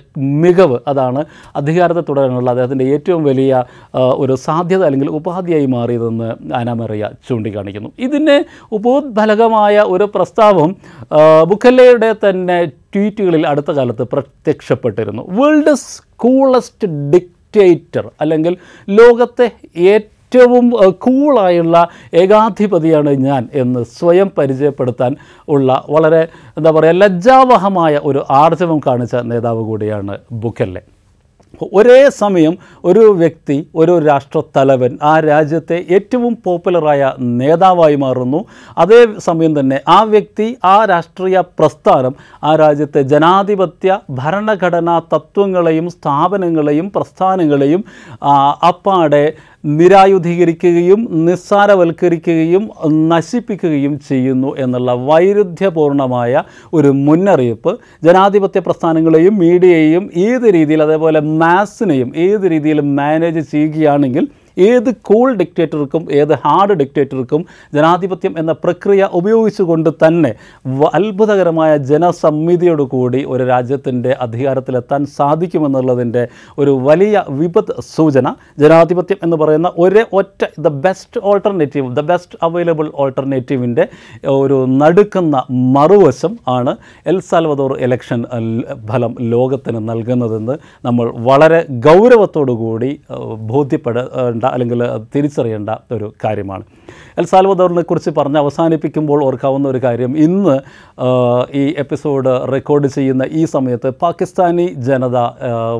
മികവ് 0.42 0.78
അതാണ് 0.90 1.20
അധികാരത്തെ 1.60 2.02
തുടരാനുള്ള 2.08 2.50
അദ്ദേഹത്തിന്റെ 2.54 2.86
ഏറ്റവും 2.94 3.22
വലിയ 3.30 3.64
ഒരു 4.22 4.34
സാധ്യത 4.46 4.82
അല്ലെങ്കിൽ 4.88 5.10
ഉപാധിയായി 5.18 5.68
മാറിയതെന്ന് 5.76 6.28
ആനാമറിയ 6.60 7.10
ചൂണ്ടിക്കാണിക്കുന്നു. 7.28 7.90
ഇതിന് 8.06 8.36
ഉപോദ്ഫലകമായ 8.78 9.84
ഒരു 9.94 10.06
പ്രസ്താവം 10.14 10.70
ബുക്കല്ലയുടെ 11.50 12.10
തന്നെ 12.24 12.58
ട്വീറ്റുകളിൽ 12.94 13.44
അടുത്ത 13.50 13.70
കാലത്ത് 13.78 14.04
പ്രത്യക്ഷപ്പെട്ടിരുന്നു. 14.14 15.22
വേൾഡ് 15.38 15.74
കൂളസ്റ്റ് 16.24 16.88
ഡിക്റ്റേറ്റർ 17.12 18.04
അല്ലെങ്കിൽ 18.22 18.54
ലോകത്തെ 18.88 19.46
ഏറ്റവും 19.92 20.10
ഏഹ്, 20.36 20.60
കൂളായുള്ള 21.02 21.76
ഏകാധിപതിയാണ് 22.22 23.12
ഞാൻ 23.24 23.42
എന്ന് 23.54 23.82
സ്വയം 23.92 24.30
പരിചയപ്പെടുത്താൻ 24.38 25.12
ഉള്ള 25.48 25.68
വളരെ 25.88 26.22
എന്താ 26.56 26.70
പറയുക 26.70 27.00
ലജ്ജാവഹമായ 27.00 28.00
ഒരു 28.04 28.22
ആർജവം 28.36 28.80
കാണിച്ച 28.86 29.14
നേതാവ് 29.30 29.62
കൂടിയാണ് 29.64 30.16
ബുക്കല്ലെ 30.40 30.82
ഒരേ 31.72 32.08
സമയം 32.14 32.54
ഒരു 32.84 33.02
വ്യക്തി 33.18 33.56
ഒരു 33.74 33.94
രാഷ്ട്രത്തലവൻ 34.06 34.92
ആ 35.02 35.20
രാജ്യത്തെ 35.22 35.78
ഏറ്റവും 35.96 36.32
പോപ്പുലറായ 36.44 37.02
നേതാവായി 37.40 37.96
മാറുന്നു. 37.96 38.40
അതേ 38.76 38.98
സമയം 39.18 39.52
തന്നെ 39.58 39.78
ആ 39.88 40.02
വ്യക്തി 40.10 40.56
ആ 40.64 40.84
രാഷ്ട്രീയ 40.84 41.42
പ്രസ്ഥാനം 41.58 42.14
ആ 42.42 42.56
രാജ്യത്തെ 42.56 43.02
ജനാധിപത്യ 43.12 43.90
ഭരണഘടനാ 44.20 44.96
തത്വങ്ങളെയും 45.12 45.88
സ്ഥാപനങ്ങളെയും 45.96 46.88
പ്രസ്ഥാനങ്ങളെയും 46.96 47.82
അപ്പാടെ 48.68 49.24
നിരായുധീകരിക്കുകയും 49.64 51.00
നിസ്സാരവൽക്കരിക്കുകയും 51.24 52.64
നശിപ്പിക്കുകയും 53.08 53.94
ചെയ്യുന്നു 54.08 54.50
എന്നുള്ള 54.58 54.92
വൈരുദ്ധ്യപൂർണമായ 55.06 56.42
ഒരു 56.72 56.90
മുന്നറിയിപ്പ് 57.02 57.72
ജനാധിപത്യ 58.02 58.60
പ്രസ്ഥാനങ്ങളെയും 58.60 59.36
മീഡിയയെയും 59.38 60.10
ഏത് 60.24 60.46
രീതിയിൽ 60.54 60.82
അതേപോലെ 60.82 61.20
മാസിനെയും 61.36 62.10
ഏത് 62.18 62.46
രീതിയിൽ 62.50 62.80
മാനേജ് 62.92 63.44
ചെയ്യുകയാണെങ്കിൽ 63.50 64.26
ഏത് 64.56 64.90
കൂൾ 65.04 65.28
ഡിക്റ്റേറ്റർക്കും 65.38 65.90
ഏത് 66.18 66.34
ഹാർഡ് 66.42 66.74
ഡിക്റ്റേറ്റർക്കും 66.80 67.42
ജനാധിപത്യം 67.72 68.10
എന്ന 68.40 68.52
പ്രക്രിയ 68.62 68.80
ഉപയോഗിച്ചുകൊണ്ട് 69.18 69.70
തന്നെ 70.00 70.32
അത്ഭുതകരമായ 70.92 71.70
ജനസമ്മിതിയോട് 71.90 72.60
കൂടി 72.92 73.00
ഒരു 73.32 73.44
രാജ്യത്തിന്റെ 73.50 74.12
അധികാരത്തിലെത്താൻ 74.24 75.02
സാധിക്കുമെന്നുള്ളതിന്റെ 75.16 76.22
ഒരു 76.58 76.72
വലിയ 76.86 77.08
വിപത് 77.38 77.60
സൂചന 77.92 78.26
ജനാധിപത്യം 78.58 78.90
എന്ന് 79.24 79.36
പറയുന്ന 79.40 79.50
ഒരേ 79.82 80.02
ഒറ്റ 80.18 80.30
the 80.60 80.72
best 80.82 81.00
alternative 81.28 81.60
the 81.94 82.04
best 82.08 82.38
available 82.46 82.70
ഓൾട്ടർനേറ്റീവിന്റെ 83.02 83.84
ഒരു 84.36 84.58
നടുക്കുന്ന 84.78 85.36
മറുവശം 85.74 86.10
ആണ് 86.54 86.72
എൽ 87.06 87.18
സാൽവദോർ 87.26 87.72
ഇലക്ഷൻ 87.84 88.20
ഫലം 88.88 89.12
ലോകത്തിന് 89.32 89.80
നൽകുന്നതെന്ന് 89.88 90.54
നമ്മൾ 90.84 91.06
വളരെ 91.26 91.58
ഗൗരവത്തോടു 91.86 92.30
കൂടി 92.60 92.90
ഏഹ്, 93.12 94.32
ബോധ്യപ്പെടേണ്ട 94.42 94.44
അല്ലെങ്കിൽ 94.54 94.80
തിരിച്ചറിയേണ്ട 95.14 95.70
ഒരു 95.92 96.12
കാര്യമാണ്. 96.24 96.64
എൽ 97.18 97.24
സാൽവദോറിനെ 97.24 97.82
കുറിച്ച് 97.82 98.10
പറഞ്ഞ് 98.16 98.38
അവസാനിപ്പിക്കുമ്പോൾ 98.38 99.24
ഓർക്കാവുന്ന 99.24 99.66
ഒരു 99.68 99.80
കാര്യം 99.84 100.12
ഇന്ന് 100.18 100.54
ഈ 101.54 101.64
എപ്പിസോഡ് 101.82 102.32
റെക്കോർഡ് 102.52 102.86
ചെയ്യുന്ന 102.86 103.22
ഈ 103.40 103.42
സമയത്ത് 103.44 103.88
പാകിസ്ഥാനി 104.02 104.66
ജനത 104.88 105.18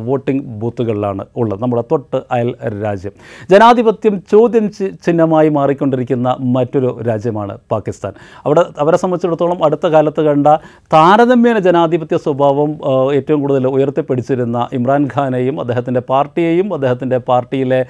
വോട്ടിംഗ് 0.07 0.45
ബൂത്തുകളിലാണ് 0.61 1.25
ഉള്ളത്. 1.37 1.61
നമ്മുടെ 1.63 1.85
തൊട്ട് 1.93 2.19
അയൽ 2.33 2.51
രാജ്യം. 2.85 3.15
ജനാധിപത്യം 3.51 4.15
ചോദ്യം 4.33 4.67
ചിഹ്നമായി 5.05 5.49
മാറിക്കൊണ്ടിരിക്കുന്ന 5.49 6.29
മറ്റൊരു 6.57 6.91
രാജ്യമാണ് 7.09 7.55
പാകിസ്ഥാൻ. 7.71 8.13
അവിടെ 8.47 8.65
അവരെ 8.79 8.97
സംബന്ധിച്ചിടത്തോളം 8.97 9.65
അടുത്ത 9.65 9.87
കാലത്ത് 9.87 10.23
കണ്ട 10.29 10.49
താരതമ്യേന 10.95 11.59
ജനാധിപത്യ 11.59 12.17
സ്വഭാവം 12.17 12.71
ഏറ്റവും 13.15 13.41
കൂടുതൽ 13.41 13.67
ഉയർത്തിപ്പിടിച്ചിരുന്ന 13.67 14.59
ഇമ്രാൻഖാനെയും 14.73 15.61
അദ്ദേഹത്തിന്റെ 15.61 16.03
പാർട്ടിയെയും 16.13 16.69
അദ്ദേഹത്തിന്റെ 16.75 17.19
പാർട്ടിയിലെ 17.31 17.81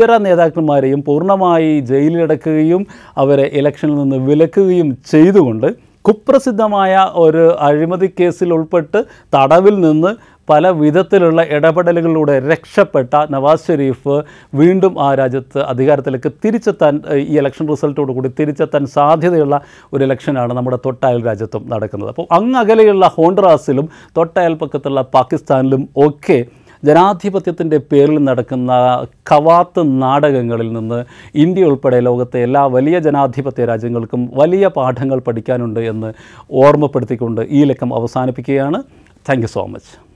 ഇതര 0.00 0.16
നേതാക്കന്മാരെയും 0.24 1.00
പൂർണമായി 1.06 1.70
ജയിലിലടക്കുകയും 1.88 2.82
അവരെ 3.22 3.46
ഇലക്ഷനിൽ 3.60 3.96
നിന്ന് 4.02 4.18
വിലക്കുകയും 4.28 4.90
ചെയ്തുകൊണ്ട് 5.10 5.66
കുപ്രസിദ്ധമായ 6.04 6.92
ഒരു 7.22 7.42
അഴിമതി 7.66 8.08
കേസിൽ 8.18 8.50
ഉൾപ്പെട്ട് 8.56 9.00
തടവിൽ 9.34 9.74
നിന്ന് 9.80 10.10
പല 10.48 10.68
വിധത്തിലുള്ള 10.78 11.40
ഇടപെടലുകളിലൂടെ 11.56 12.34
രക്ഷപ്പെട്ട 12.50 13.14
നവാസ് 13.34 13.66
ഷെരീഫ് 13.66 14.14
വീണ്ടും 14.60 14.94
ആ 15.06 15.08
രാജ്യത്ത് 15.20 15.58
അധികാരത്തിലേക്ക് 15.72 16.30
തിരിച്ചെത്താൻ 16.44 16.94
ഈ 17.24 17.36
ഇലക്ഷൻ 17.40 17.66
റിസൾട്ടോട് 17.72 18.12
കൂടി 18.16 18.30
തിരിച്ചെത്താൻ 18.40 18.86
സാധ്യതയുള്ള 18.96 19.58
ഒരു 19.92 20.02
ഇലക്ഷനാണ് 20.06 20.54
നമ്മുടെ 20.58 20.78
തൊട്ടയൽ 20.86 21.20
രാജ്യത്തും 21.28 21.64
നടക്കുന്നത്. 21.74 22.10
അപ്പോൾ 22.14 22.26
അങ്ങകലെയുള്ള 22.38 23.06
ഹോണ്ടറാസിലും 23.18 23.88
തൊട്ടയൽപ്പക്കത്തുള്ള 24.16 25.02
പാകിസ്ഥാനിലും 25.18 25.84
ഒക്കെ 25.98 26.38
ജനാധിപത്യത്തിന്റെ 26.82 27.78
പേരിൽ 27.90 28.18
നടക്കുന്ന 28.28 28.72
കവാത്ത് 29.32 29.82
നാടകങ്ങളിൽ 30.02 30.72
നിന്ന് 30.72 31.04
ഇന്ത്യ 31.34 31.70
ഉൾപ്പെടെ 31.70 32.00
ലോകത്തെ 32.00 32.42
എല്ലാ 32.42 32.62
വലിയ 32.76 32.98
ജനാധിപത്യ 32.98 33.64
രാജ്യങ്ങൾക്കും 33.64 34.30
വലിയ 34.34 34.66
പാഠങ്ങൾ 34.76 35.18
പഠിക്കാനുണ്ട് 35.20 35.80
എന്ന് 35.80 36.12
ഓർമ്മപ്പെടുത്തിക്കൊണ്ട് 36.64 37.42
ഈ 37.50 37.64
ലക്കം 37.64 37.94
അവസാനിപ്പിക്കുകയാണ്. 37.94 38.80
Thank 39.28 39.46
so 39.46 39.64
much 39.66 40.09